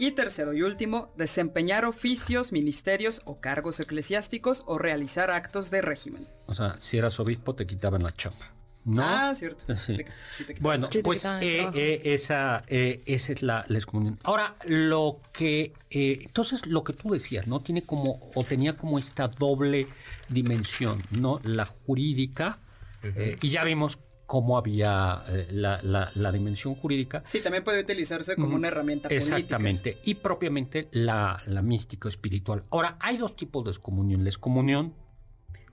[0.00, 6.26] Y tercero y último, desempeñar oficios, ministerios o cargos eclesiásticos o realizar actos de régimen.
[6.46, 8.50] O sea, si eras obispo te quitaban la chapa,
[8.86, 9.02] ¿no?
[9.04, 9.62] Ah, cierto.
[9.76, 9.98] Sí.
[9.98, 13.42] Te- sí te quitaban Bueno, la- Sí, te pues eh, eh, esa, eh, esa es
[13.42, 14.18] la, la excomunión.
[14.22, 17.60] Ahora, lo que, eh, entonces lo que tú decías, ¿no?
[17.60, 19.86] Tiene como, o tenía como esta doble
[20.30, 21.40] dimensión, ¿no?
[21.44, 22.58] La jurídica,
[23.02, 23.98] eh, y ya vimos
[24.30, 27.20] cómo había eh, la, la- la dimensión jurídica.
[27.24, 29.34] Sí, también puede utilizarse como una herramienta política.
[29.36, 32.62] Exactamente, y propiamente la, la mística espiritual.
[32.70, 34.22] Ahora, hay dos tipos de excomunión.
[34.22, 34.94] La excomunión,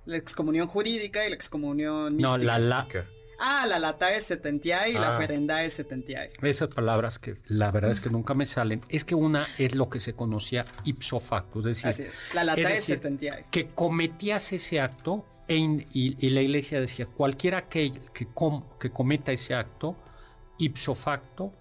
[0.05, 2.29] La excomunión jurídica y la excomunión mística.
[2.29, 2.87] no, la, la,
[3.39, 5.19] Ah, la latae setentiae y la Ah.
[5.19, 6.31] ferendae setentiae.
[6.41, 9.87] Esas palabras que la verdad es que nunca me salen, es que una es lo
[9.91, 12.23] que se conocía ipso facto, es decir, Así es.
[12.33, 13.45] La latae decir, setentiae.
[13.51, 18.63] que cometías ese acto e in- y, y la iglesia decía, cualquiera que, que, com-
[18.79, 19.95] que cometa ese acto,
[20.57, 21.53] ipso facto,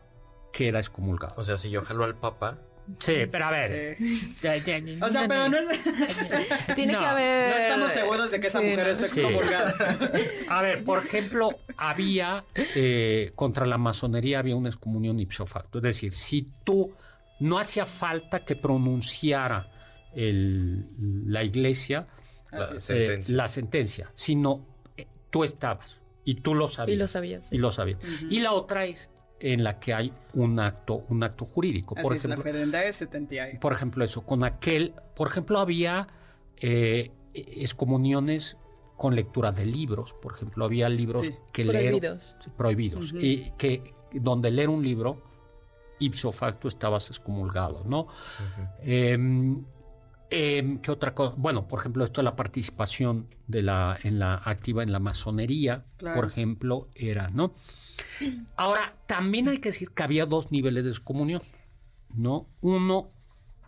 [0.52, 1.34] queda excomulgado.
[1.40, 2.58] O sea, si yo jalo al papa,
[3.00, 3.96] Sí, pero a ver.
[3.98, 4.36] Sí.
[5.02, 6.28] O sea, pero no, es-
[6.76, 7.50] Tiene No, que haber...
[7.50, 8.94] no estamos seguros de que esa Sí, mujer no.
[8.94, 9.04] Sí.
[9.20, 9.74] excomulgada.
[10.48, 15.78] A ver, por ejemplo, había eh, contra la masonería había una excomunión ipso facto.
[15.78, 16.94] Es decir, si tú
[17.40, 19.68] no hacía falta que pronunciara
[20.14, 20.86] el-
[21.26, 22.06] la iglesia
[22.52, 23.36] la eh, sentencia.
[23.36, 26.96] la sentencia, sino eh, tú estabas y tú lo sabías.
[26.96, 27.46] Y lo sabías.
[27.46, 27.56] sí.
[27.56, 27.98] y lo sabías.
[28.30, 31.94] Y la otra es en la que hay un acto, un acto jurídico.
[31.96, 36.08] Así Por es, la ejemplo, por ejemplo, eso, con aquel, por ejemplo, había
[36.56, 38.56] eh, excomuniones
[38.96, 40.14] con lectura de libros.
[40.22, 42.36] Por ejemplo, había libros Sí, que leer Prohibidos.
[42.40, 43.14] Sí, prohibidos.
[43.14, 45.22] Y que donde leer un libro,
[45.98, 48.08] ipso facto, estabas excomulgado, ¿no?
[50.30, 51.34] Em, ¿Qué otra cosa?
[51.36, 55.84] Bueno, por ejemplo, esto de la participación de la, en la activa en la masonería,
[55.98, 56.16] Claro.
[56.16, 57.54] por ejemplo, era, ¿no?
[58.56, 61.42] Ahora, también hay que decir que había dos niveles de excomunión,
[62.14, 62.46] ¿no?
[62.60, 63.10] Uno,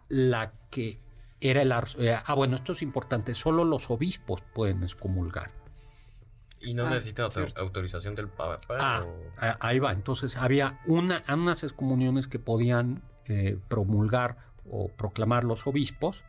[0.09, 0.99] la que
[1.41, 1.73] era el...
[1.99, 5.51] eh, ah, bueno, esto es importante, solo los obispos pueden excomulgar.
[6.61, 7.61] Y no Ah, necesita autor- cierto.
[7.63, 8.61] autorización del papa.
[8.81, 9.93] Ah, o- ahí va.
[9.93, 14.39] Entonces había una, unas excomuniones que podían eh, promulgar
[14.69, 16.25] o proclamar los obispos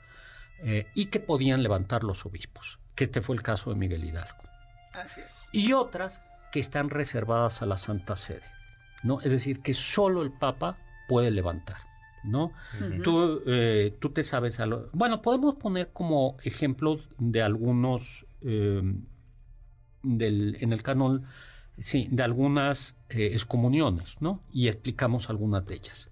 [0.64, 4.44] eh, y que podían levantar los obispos, que este fue el caso de Miguel Hidalgo.
[4.94, 5.50] Así es.
[5.52, 8.44] Y otras que están reservadas a la Santa Sede,
[9.04, 9.22] ¿no?
[9.22, 11.78] Es decir, que solo el Papa puede levantar.
[12.24, 12.52] ¿no?
[13.04, 14.60] tú, eh, tú te sabes...
[14.60, 14.90] A lo...
[14.92, 18.26] Bueno, podemos poner como ejemplos de algunos...
[18.42, 18.82] Eh,
[20.04, 21.26] del, en el canon,
[21.78, 24.42] sí, de algunas eh, excomuniones, ¿no?
[24.52, 26.09] Y explicamos algunas de ellas.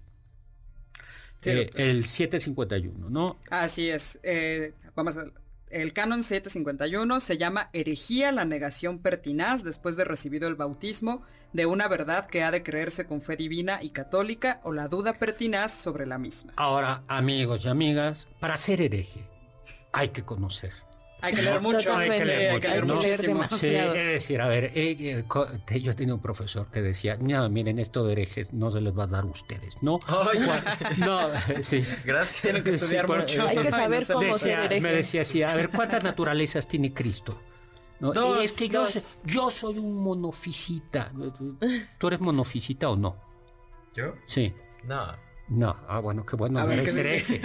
[1.44, 3.38] Eh, el 751, ¿no?
[3.50, 4.18] Así es.
[4.22, 5.24] Eh, vamos a
[5.70, 11.22] el canon 751 se llama herejía la negación pertinaz después de recibido el bautismo
[11.52, 15.14] de una verdad que ha de creerse con fe divina y católica o la duda
[15.14, 16.52] pertinaz sobre la misma.
[16.56, 19.24] Ahora, amigos y amigas, para ser hereje
[19.92, 20.72] hay que conocer.
[21.20, 23.44] Hay que leer mucho, hay que leer, hay que leer muchísimo.
[23.50, 25.24] Sí, es decir, a ver, eh,
[25.68, 28.96] eh, yo tenía un profesor que decía, no, miren, esto de herejes no se les
[28.96, 29.98] va a dar a ustedes, ¿no?
[30.98, 31.84] no, sí.
[32.04, 32.42] Gracias.
[32.42, 33.46] Tienen que estudiar mucho.
[33.46, 34.80] hay que saber cómo ser hereje.
[34.80, 37.40] Me decía así, a ver, ¿cuántas naturalezas tiene Cristo?
[38.00, 38.12] ¿No?
[38.12, 38.84] Dos, es que yo,
[39.24, 41.10] yo, soy un monofisita.
[41.98, 43.16] ¿Tú eres monofisita o no?
[43.94, 44.14] ¿Yo?
[44.26, 44.54] Sí.
[44.84, 45.27] No.
[45.48, 47.40] No, ah, bueno, qué bueno, no eres hereje.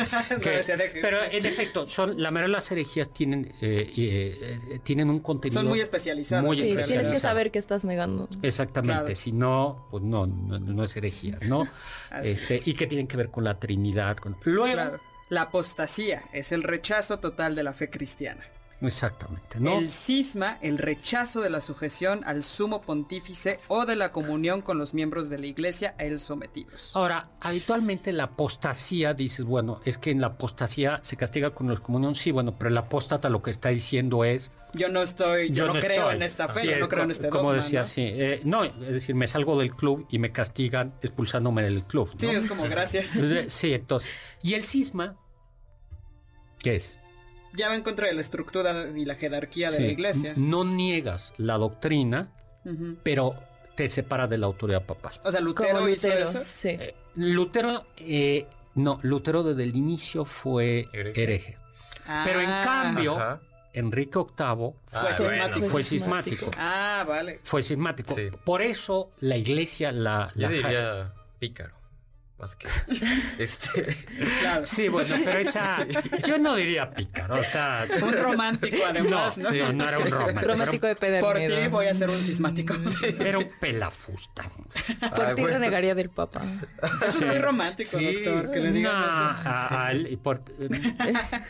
[1.01, 5.61] pero en efecto, son, la mayoría de las herejías tienen, eh, eh, tienen un contenido.
[5.61, 6.43] Son muy especializadas.
[6.43, 8.27] Muy sí, tienes que saber qué estás negando.
[8.41, 11.67] Exactamente, si no, pues no, no, es herejía, ¿no?
[12.23, 14.17] este, Y que tienen que ver con la Trinidad.
[14.17, 14.35] Con...
[14.43, 14.99] Luego,
[15.29, 18.43] la apostasía es el rechazo total de la fe cristiana.
[18.87, 19.77] Exactamente, ¿no?
[19.77, 24.77] El cisma, el rechazo de la sujeción al sumo pontífice o de la comunión con
[24.77, 26.95] los miembros de la iglesia a él sometidos.
[26.95, 31.79] Ahora, habitualmente la apostasía, dices, bueno, es que en la apostasía se castiga con la
[31.79, 34.51] comunión, sí, bueno, pero el apóstata lo que está diciendo es...
[34.73, 37.43] Yo no estoy, yo, no, creo en esta fe, yo no creo en este como
[37.43, 41.61] Como decía, sí, eh, no, es decir, me salgo del club y me castigan expulsándome
[41.61, 42.11] del club.
[42.17, 43.13] Sí, es como gracias.
[43.47, 44.09] sí, entonces,
[44.41, 45.15] y el cisma,
[46.57, 46.97] ¿qué es?
[47.53, 50.33] Ya va en contra de la estructura y la jerarquía de la iglesia.
[50.35, 52.31] No niegas la doctrina,
[53.03, 53.35] pero
[53.75, 55.19] te separa de la autoridad papal.
[55.23, 56.43] O sea, Lutero, hizo eso.
[56.51, 56.69] Sí.
[56.69, 61.57] Eh, Lutero, eh, no, Lutero desde el inicio fue hereje.
[62.25, 62.63] pero en ah.
[62.65, 63.39] cambio,
[63.73, 66.51] Enrique VIII fue, fue, cismático.
[66.57, 67.39] Ah, vale.
[67.43, 68.15] Fue cismático.
[68.43, 70.29] Por eso la iglesia la...
[70.35, 71.82] la diría pícaro
[72.55, 72.67] que
[73.43, 73.95] este
[74.65, 75.85] sí bueno pero esa
[76.27, 80.47] yo no diría pícaro o sea un romántico además no no, no era un romántico
[80.47, 82.75] romántico de pedernido por ti voy a ser un sismático.
[83.19, 84.43] Era un pelafusta
[85.15, 86.41] por ti renegaría del papa.
[87.05, 89.15] Eso es muy romántico doctor que le digan no, eso.
[89.45, 90.43] a, y por,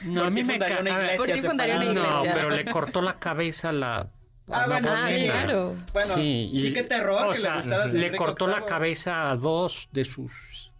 [0.04, 4.10] no a mí me una iglesia no pero le cortó la cabeza la
[4.50, 5.76] Ah, bueno, sí, claro.
[5.94, 10.04] Bueno, sí, y, qué terror que le gustara Le cortó la cabeza a dos de
[10.04, 10.34] sus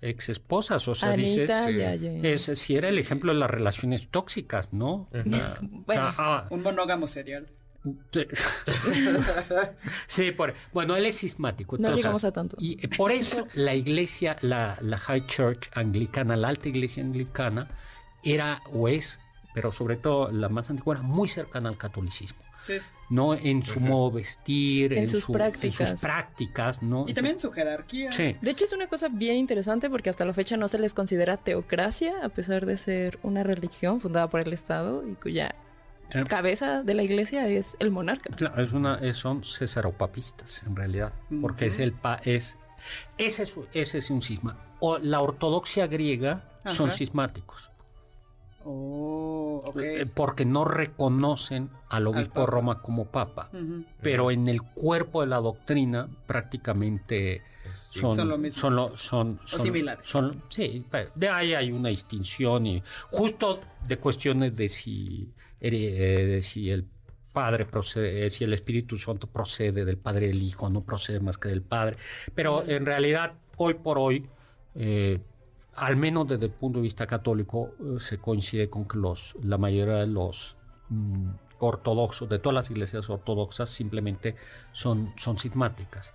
[0.04, 1.48] ex esposas, o sea, dice,
[2.24, 5.08] es, si era el ejemplo de las relaciones tóxicas, ¿no?
[5.86, 7.48] bueno, ah, un monógamo serial.
[10.08, 11.78] Sí, por, bueno, él es sismático.
[11.78, 12.56] No llegamos a tanto.
[12.60, 17.70] Y por eso la iglesia, la, la High Church anglicana, la alta iglesia anglicana,
[18.24, 19.20] era o es,
[19.54, 22.42] pero sobre todo la más antigua, era muy cercana al catolicismo.
[22.62, 22.80] Sí.
[23.14, 23.36] ¿No?
[23.36, 26.02] En su modo vestir, en, sus prácticas.
[26.02, 27.06] prácticas, ¿no?
[27.08, 28.12] Y también su jerarquía.
[28.12, 28.36] Sí.
[28.42, 31.38] De hecho, es una cosa bien interesante porque hasta la fecha no se les considera
[31.38, 35.54] teocracia, a pesar de ser una religión fundada por el Estado y cuya
[36.10, 36.24] eh.
[36.28, 38.36] cabeza de la iglesia es el monarca.
[38.36, 42.58] Claro, es una, son cesaropapistas, en realidad, porque es el pa, es
[43.20, 44.58] ese, es, ese es un cisma.
[44.80, 47.70] O la ortodoxia griega son cismáticos.
[48.66, 49.43] Oh,
[49.82, 53.50] eh, porque no reconocen al obispo de Roma como papa.
[54.02, 57.42] Pero en el cuerpo de la doctrina prácticamente
[57.72, 60.12] son, son, lo son, son, similares.
[60.50, 60.86] sí,
[61.16, 65.32] de ahí hay una distinción y justo de cuestiones de si,
[65.62, 66.86] eh, de si el
[67.32, 71.50] Padre procede, si el Espíritu Santo procede del Padre del Hijo, no procede más que
[71.50, 71.98] del Padre.
[72.36, 74.28] Pero en realidad, hoy por hoy,
[74.76, 75.20] eh,
[75.76, 79.58] al menos desde el punto de vista católico, eh, se coincide con que los, la
[79.58, 80.56] mayoría de los
[80.90, 84.36] mm, ortodoxos, de todas las iglesias ortodoxas, simplemente
[84.72, 86.14] son, son sismáticas.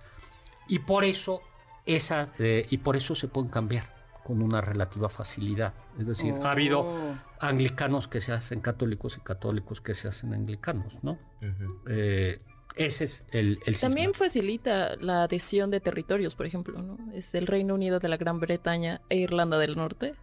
[0.67, 1.41] Y por eso
[1.85, 5.73] esa, eh, y por eso se pueden cambiar con una relativa facilidad.
[5.97, 7.15] Es decir, ha habido oh.
[7.39, 11.17] anglicanos que se hacen católicos y católicos que se hacen anglicanos, ¿no?
[12.79, 16.97] Ese es el, el También facilita la adhesión de territorios, por ejemplo, ¿no?
[17.13, 20.15] Es el Reino Unido de la Gran Bretaña e Irlanda del Norte.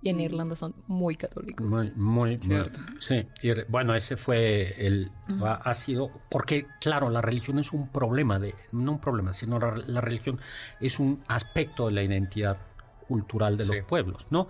[0.00, 0.20] Y en mm.
[0.20, 1.66] Irlanda son muy católicos.
[1.66, 2.80] Muy, muy, cierto.
[2.98, 5.10] sí, y, bueno, ese fue el,
[5.42, 10.00] ha, sido, porque claro, la religión es un problema de, no un problema, sino la,
[10.00, 10.40] religión
[10.80, 12.58] es un aspecto de la identidad
[13.06, 14.48] cultural de los pueblos, ¿no?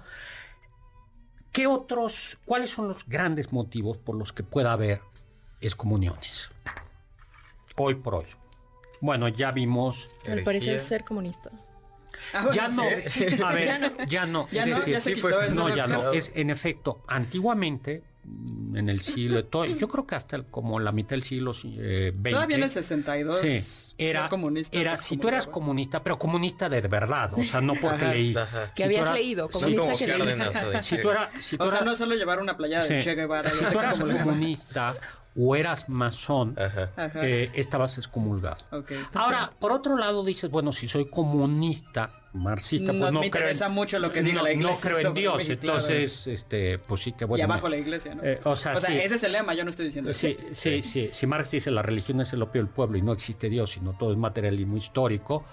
[1.50, 5.00] ¿Qué otros, cuáles son los grandes motivos por los que pueda haber
[5.60, 6.52] excomuniones?
[7.86, 8.26] Hoy por hoy.
[9.00, 10.08] Bueno, ya vimos...
[10.26, 11.64] Al parecer ser comunistas.
[12.32, 13.42] Ah, bueno, Ya no, sí.
[13.44, 14.04] a ver, Ya no.
[14.06, 14.48] ya no.
[14.50, 15.54] Ya es no, ya se sí quitó fue- eso.
[15.68, 16.12] no, ya no.
[16.12, 20.78] Es, en efecto, antiguamente, mm, en el siglo, todo- yo creo que hasta el- como
[20.80, 22.30] la mitad del siglo eh, XX.
[22.32, 24.76] Todavía en el 62 Sí, era, ser comunista.
[24.78, 28.12] era si tú eras comunista, pero comunista de verdad, o sea, no porque Ajá.
[28.12, 28.36] leí.
[28.36, 28.74] Ajá.
[28.74, 31.80] Que Si habías leído, comunista como que de Si tú eras, si tú O sea,
[31.82, 33.48] no solo llevar una playada de sí, Che Guevara.
[33.50, 34.96] si tú eras comunista
[35.40, 38.56] o eras masón, eh, estabas excomulgado.
[38.72, 38.90] Ok.
[39.14, 43.42] Ahora, por otro lado, dices, bueno, si soy comunista, marxista, pues No no, me creo.
[43.42, 45.52] en- interesa mucho lo que diga no, la no iglesia creo en Dios, claro.
[45.52, 47.40] entonces, este, pues sí que bueno.
[47.40, 48.22] y abajo la iglesia, ¿no?
[48.24, 48.98] Eh, o sea, sí.
[48.98, 50.20] ese es el lema, yo no estoy diciendo eso.
[50.26, 51.08] Sí, sí, sí.
[51.12, 53.92] Si Marx dice la religión es el opio del pueblo y no existe Dios, sino
[53.96, 55.44] todo es materialismo histórico,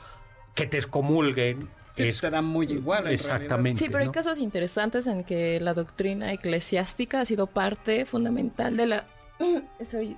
[0.56, 1.68] que te excomulguen.
[1.96, 3.08] Sí, es- te da muy igual.
[3.08, 3.80] en Exactamente.
[3.80, 4.12] Sí, pero hay ¿no?
[4.12, 9.06] casos interesantes en que la doctrina eclesiástica ha sido parte fundamental de la...
[9.90, 10.18] Soy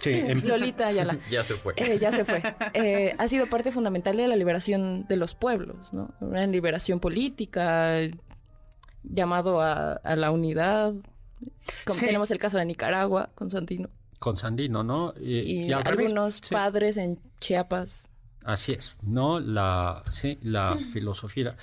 [0.00, 1.18] Sí, en- Lolita Ayala.
[1.30, 1.74] Ya se fue.
[1.76, 2.42] Eh, ya se fue.
[2.74, 6.12] Eh, ha sido parte fundamental de la liberación de los pueblos, ¿no?
[6.20, 7.98] Una liberación política,
[9.04, 10.92] llamado a, a la unidad.
[11.84, 12.06] Como Sí.
[12.06, 13.88] tenemos el caso de Nicaragua con Santino.
[14.18, 15.12] con Sandino, ¿no?
[15.20, 16.52] Y, algunos sí.
[16.54, 18.10] padres en Chiapas.
[18.44, 19.38] Así es, ¿no?
[19.40, 21.56] La, sí, la filosofía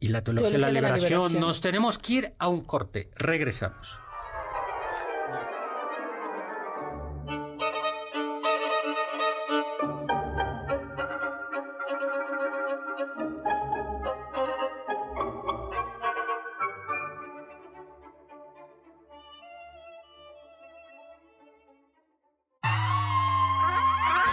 [0.00, 1.10] y la teología, de la Teología de la liberación.
[1.10, 1.40] liberación.
[1.40, 3.10] Nos tenemos que ir a un corte.
[3.16, 3.98] Regresamos.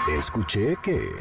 [0.10, 1.12] Escuché que...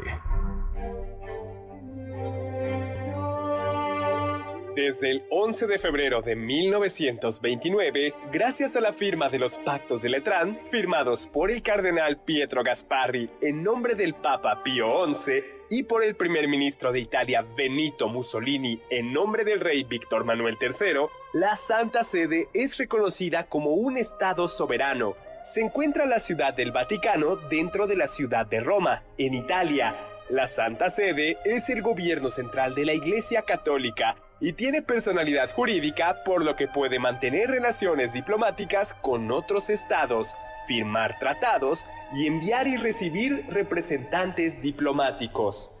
[4.75, 10.09] Desde el 11 de febrero de 1929, gracias a la firma de los pactos de
[10.09, 16.03] Letrán, firmados por el cardenal Pietro Gasparri en nombre del Papa Pío XI y por
[16.03, 21.55] el primer ministro de Italia Benito Mussolini en nombre del rey Víctor Manuel III, la
[21.55, 25.15] Santa Sede es reconocida como un Estado soberano.
[25.43, 29.95] Se encuentra la ciudad del Vaticano dentro de la ciudad de Roma, en Italia.
[30.29, 36.23] La Santa Sede es el gobierno central de la Iglesia Católica y tiene personalidad jurídica
[36.23, 40.35] por lo que puede mantener relaciones diplomáticas con otros estados,
[40.67, 45.80] firmar tratados y enviar y recibir representantes diplomáticos.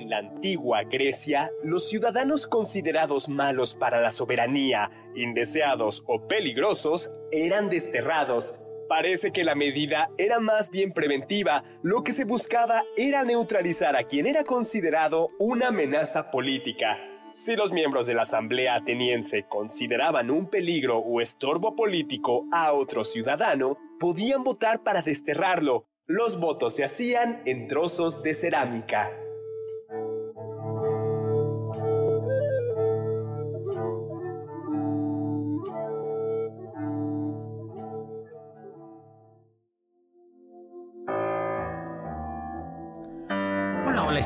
[0.00, 7.68] En la antigua Grecia, los ciudadanos considerados malos para la soberanía, indeseados o peligrosos, eran
[7.68, 8.54] desterrados.
[8.88, 14.04] Parece que la medida era más bien preventiva, lo que se buscaba era neutralizar a
[14.04, 16.96] quien era considerado una amenaza política.
[17.36, 23.04] Si los miembros de la Asamblea ateniense consideraban un peligro o estorbo político a otro
[23.04, 25.84] ciudadano, podían votar para desterrarlo.
[26.06, 29.10] Los votos se hacían en trozos de cerámica.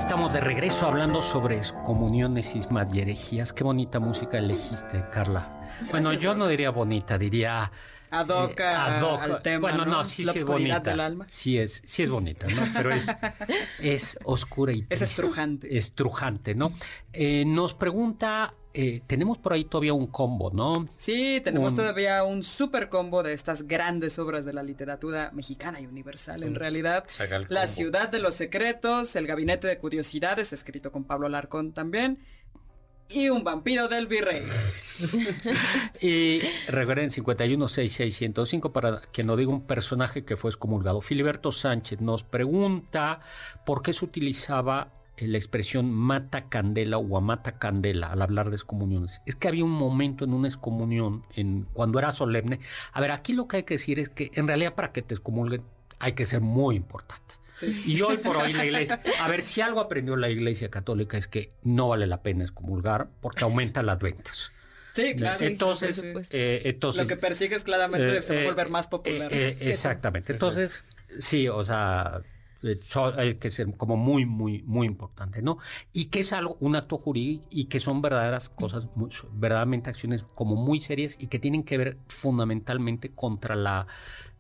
[0.05, 3.55] Estamos de regreso hablando sobre excomuniones, ismas y herejías.
[3.55, 5.49] Qué bonita música elegiste, Carla.
[5.91, 7.73] Bueno, Gracias, yo no diría bonita, diría...
[8.11, 10.05] Ad hoc eh, al tema, Bueno, no, ¿no?
[10.05, 10.81] sí, La sí es bonita.
[10.81, 11.25] del alma.
[11.27, 12.63] Sí es, sí es bonita, ¿no?
[12.75, 13.07] Pero es,
[13.81, 15.05] es oscura y Es triste.
[15.07, 15.79] estrujante.
[15.79, 16.75] Estrujante, ¿no?
[17.15, 20.89] Eh, nos pregunta, eh, tenemos por ahí todavía un combo, ¿no?
[20.97, 25.87] Sí, tenemos todavía un super combo de estas grandes obras de la literatura mexicana y
[25.87, 27.05] universal en realidad.
[27.51, 32.19] La ciudad de los secretos, El gabinete de curiosidades, escrito con Pablo Alarcón también.
[33.11, 34.43] y un vampiro del virrey.
[36.01, 41.01] y recuerden 5166105 para que no diga un personaje que fue excomulgado.
[41.01, 43.21] Filiberto Sánchez nos pregunta
[43.65, 49.23] por qué se utilizaba la expresión mata candela o mata candela al hablar de excomuniones.
[49.27, 52.61] Es que había un momento en una excomunión, en, cuando era solemne.
[52.93, 55.15] A ver, aquí lo que hay que decir es que en realidad para que te
[55.15, 55.63] excomulguen
[56.01, 57.35] hay que ser muy importante.
[57.87, 61.29] Y hoy por hoy la iglesia, a ver si algo aprendió la iglesia católica es
[61.29, 64.51] que no vale la pena excomulgar porque aumentan las ventas.
[64.93, 65.45] Sí, claro.
[65.45, 69.33] Entonces, eh, entonces lo que persigues claramente se va a volver más popular.
[69.33, 70.33] exactamente.
[70.33, 70.85] Entonces,
[71.19, 72.23] sí, o sea,
[73.39, 75.59] que ser como muy, muy, muy importante, ¿no?
[75.93, 78.89] Y que es algo, un acto jurídico y que son verdaderas cosas,
[79.33, 83.87] verdaderamente acciones como muy serias y que tienen que ver fundamentalmente contra la,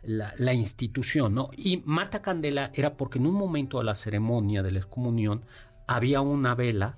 [0.03, 1.51] la, institución, ¿no?
[1.57, 5.45] Y Mata Candela era porque en un momento de la ceremonia de la excomunión
[5.87, 6.97] había una vela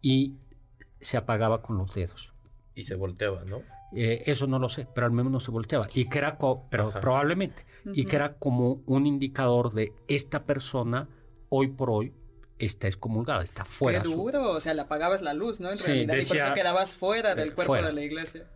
[0.00, 0.34] y
[1.00, 2.32] se apagaba con los dedos.
[2.74, 3.62] Y se volteaba, ¿no?
[3.94, 5.88] Eh, eso no lo sé, pero al menos no se volteaba.
[5.94, 6.38] Y que era,
[6.70, 11.08] pero probablemente, y que era como un indicador de esta persona
[11.48, 12.12] hoy por hoy
[12.58, 14.02] está excomulgada, está fuera.
[14.02, 15.70] Qué duro, o sea, le apagabas la luz, ¿no?
[15.70, 18.46] En realidad, y por eso quedabas fuera del cuerpo de la iglesia.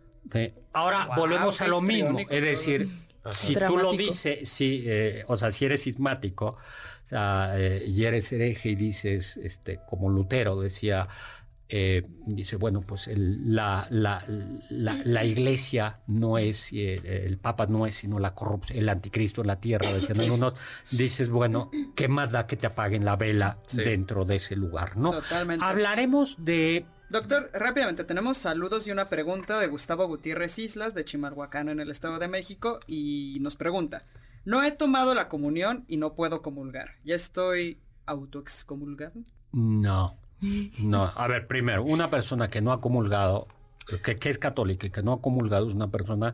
[0.73, 2.89] Ahora volvemos a lo mismo, es decir,
[3.31, 6.57] si tú lo dices, si, eh, o sea, si eres sismático,
[7.03, 11.07] o sea, eh, y eres hereje y dices, este, como Lutero decía,
[11.71, 14.25] eh, dice, bueno, pues la, la,
[14.69, 19.59] la, iglesia no es, el papa no es sino la corrupción, el anticristo en la
[19.59, 20.55] tierra, decían unos,
[20.89, 25.11] dices, bueno, ¿qué más da que te apaguen la vela dentro de ese lugar, no?
[25.11, 25.63] Totalmente.
[25.63, 26.87] Hablaremos de...
[27.11, 31.91] Doctor, rápidamente, tenemos saludos y una pregunta de Gustavo Gutiérrez Islas, de Chimalhuacán, en el
[31.91, 34.05] Estado de México, y nos pregunta,
[34.43, 39.21] no he tomado la comunión y no puedo comulgar, ¿ya estoy autoexcomulgado?
[39.51, 40.17] No.
[40.41, 43.47] No, a ver, primero, una persona que no ha comulgado,
[44.03, 46.33] que, es católica y que no ha comulgado es una persona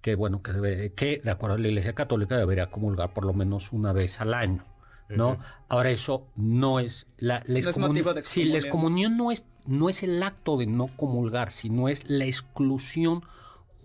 [0.00, 3.32] que, bueno, que, debe, que de acuerdo a la Iglesia Católica debería comulgar por lo
[3.32, 4.64] menos una vez al año,
[5.08, 5.38] ¿no?
[5.68, 9.42] Ahora eso no es la, la no es motivo de Sí, la excomunión no es,
[9.66, 13.22] no es el acto de no comulgar, sino es la exclusión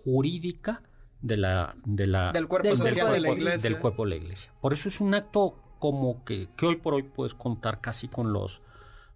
[0.04, 0.82] jurídica
[1.22, 3.70] de la, de la, del cuerpo social de la iglesia.
[3.70, 4.52] Del cuerpo de la iglesia.
[4.60, 8.32] Por eso es un acto como que, que hoy por hoy puedes contar casi con
[8.32, 8.60] los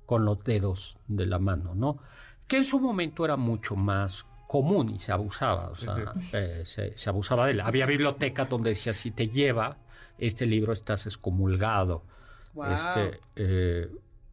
[0.09, 1.99] con los dedos de la mano, ¿no?
[2.47, 7.11] Que en su momento era mucho más común y se abusaba, o sea, eh, se,
[7.11, 7.61] abusaba de él.
[7.61, 9.77] Había bibliotecas donde decía, si te lleva
[10.17, 12.05] este libro estás excomulgado.
[12.57, 13.91] Este, eh,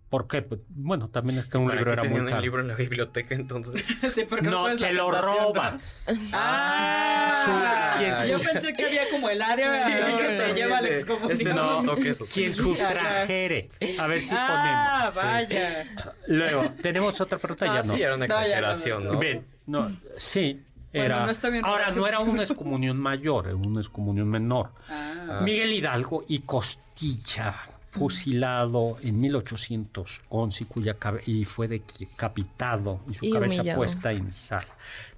[0.10, 0.44] ¿Por qué?
[0.44, 2.38] Pues, bueno, también es que un libro era muy caro.
[2.38, 3.84] un libro en la biblioteca entonces?
[4.14, 5.98] sí, porque no, te lo robas.
[6.32, 11.32] Ah, ah yo pensé que había como el área que te lleva al excomunión.
[11.32, 12.26] Este no toque eso.
[12.32, 13.70] Quien sustrajere.
[13.98, 15.18] A ver si ah, ponemos.
[15.18, 15.86] Ah, vaya.
[16.28, 17.96] Luego, tenemos otra pregunta, ya no.
[17.96, 19.20] Sí, era una exageración, ¿no?
[19.20, 20.62] Bien, no, sí.
[20.94, 21.28] Era,
[21.64, 24.70] ahora no era una excomunión mayor, era una excomunión menor.
[24.88, 25.42] Ah.
[25.44, 33.76] Miguel Hidalgo y Costilla fusilado en 1811 y, cuya y fue decapitado y su cabeza
[33.76, 34.66] puesta en sal.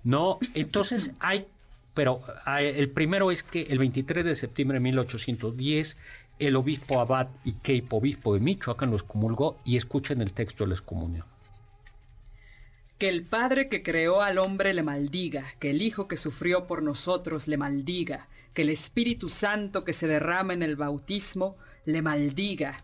[0.04, 1.48] No, entonces hay,
[1.94, 2.22] pero
[2.60, 5.98] el primero es que el 23 de septiembre de 1810
[6.40, 10.70] el obispo Abad y Keipo, obispo de Michoacán, los comulgó y escuchen el texto de
[10.70, 11.26] la excomunión.
[12.98, 16.82] Que el Padre que creó al hombre le maldiga, que el Hijo que sufrió por
[16.82, 21.58] nosotros le maldiga, que el Espíritu Santo que se derrama en el bautismo
[21.88, 22.84] le maldiga.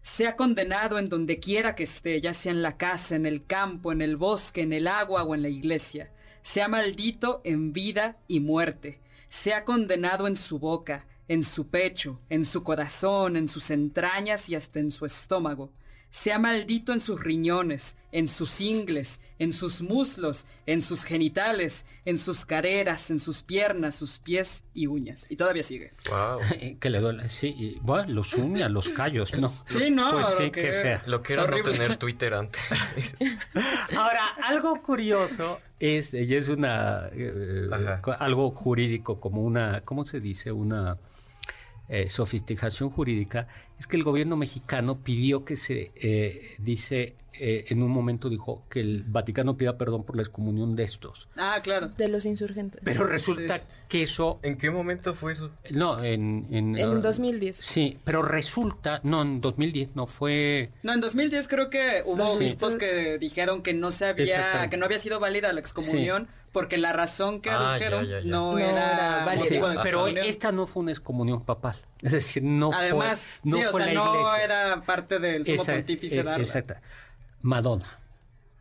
[0.00, 3.90] Sea condenado en donde quiera que esté, ya sea en la casa, en el campo,
[3.90, 6.12] en el bosque, en el agua o en la iglesia.
[6.40, 9.00] Sea maldito en vida y muerte.
[9.28, 14.54] Sea condenado en su boca, en su pecho, en su corazón, en sus entrañas y
[14.54, 15.72] hasta en su estómago
[16.14, 22.18] sea maldito en sus riñones, en sus ingles, en sus muslos, en sus genitales, en
[22.18, 25.26] sus careras, en sus piernas, sus pies y uñas.
[25.28, 25.92] Y todavía sigue.
[26.08, 26.38] Wow.
[26.80, 29.52] que le duele, sí, bueno, los uñas, los callos, ¿no?
[29.68, 30.12] Sí, no.
[30.12, 31.02] Pues sí, qué fea.
[31.06, 32.62] Lo que era no tener Twitter antes.
[33.96, 37.68] Ahora, algo curioso es, ella es una, eh,
[38.20, 40.52] algo jurídico, como una, ¿cómo se dice?
[40.52, 40.96] Una
[41.88, 43.48] eh, sofisticación jurídica
[43.84, 48.64] es que el gobierno mexicano pidió que se, eh, dice, eh, en un momento dijo
[48.70, 51.28] que el Vaticano pida perdón por la excomunión de estos.
[51.36, 51.88] Ah, claro.
[51.88, 52.80] De los insurgentes.
[52.82, 53.60] Pero resulta
[53.90, 54.40] que eso...
[54.42, 55.50] ¿En qué momento fue eso?
[55.70, 56.46] No, en...
[56.50, 57.56] En, en 2010.
[57.56, 59.00] Sí, pero resulta...
[59.02, 60.70] No, en 2010 no fue...
[60.82, 64.70] No, en 2010 creo que hubo obispos que dijeron que no se había...
[64.70, 69.24] que no había sido válida la excomunión porque la razón que ah, adujeron no, era
[69.26, 69.82] válida.
[69.82, 71.76] pero esta no fue una excomunión papal.
[72.02, 76.20] Es decir, no Además, fue, no sí, o sea, no era parte del sumo pontífice
[76.20, 76.74] eh, Exacto.
[77.42, 77.98] Madonna.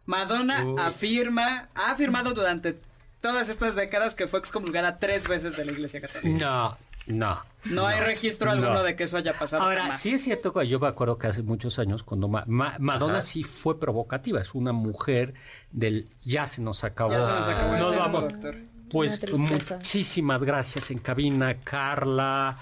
[0.05, 2.77] Madonna afirma, ha afirmado durante
[3.21, 6.45] todas estas décadas que fue excomulgada tres veces de la Iglesia Católica.
[6.45, 6.77] No,
[7.07, 7.53] no.
[7.65, 9.63] No, hay registro alguno de que eso haya pasado.
[9.63, 13.43] Ahora, sí es cierto que yo me acuerdo que hace muchos años, cuando Madonna sí
[13.43, 15.33] fue provocativa, es una mujer
[15.71, 17.11] del ya se nos acabó.
[17.11, 18.57] Ya se nos acabó no, vamos, doctor.
[18.89, 22.59] Pues muchísimas gracias en cabina, Carla,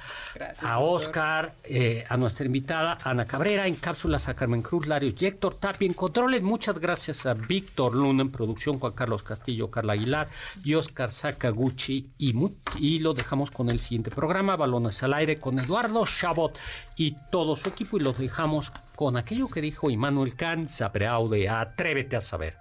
[0.61, 5.55] a Oscar, eh, a nuestra invitada Ana Cabrera, en cápsulas a Carmen Cruz, Lario Héctor
[5.59, 6.41] Tapi en controles.
[6.41, 10.29] Muchas gracias a Víctor Luna en producción, Juan Carlos Castillo, Carla Aguilar
[10.63, 12.11] y Oscar Sakaguchi.
[12.17, 12.33] Y,
[12.77, 16.57] y lo dejamos con el siguiente programa, Balones al Aire, con Eduardo Chabot
[16.95, 17.97] y todo su equipo.
[17.97, 22.60] Y los dejamos con aquello que dijo Immanuel Kant, Sapreaude, Atrévete a saber.